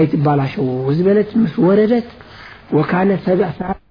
[0.00, 2.04] يت بلش وبلت مس وردت
[2.72, 3.18] وكن
[3.60, 3.83] ع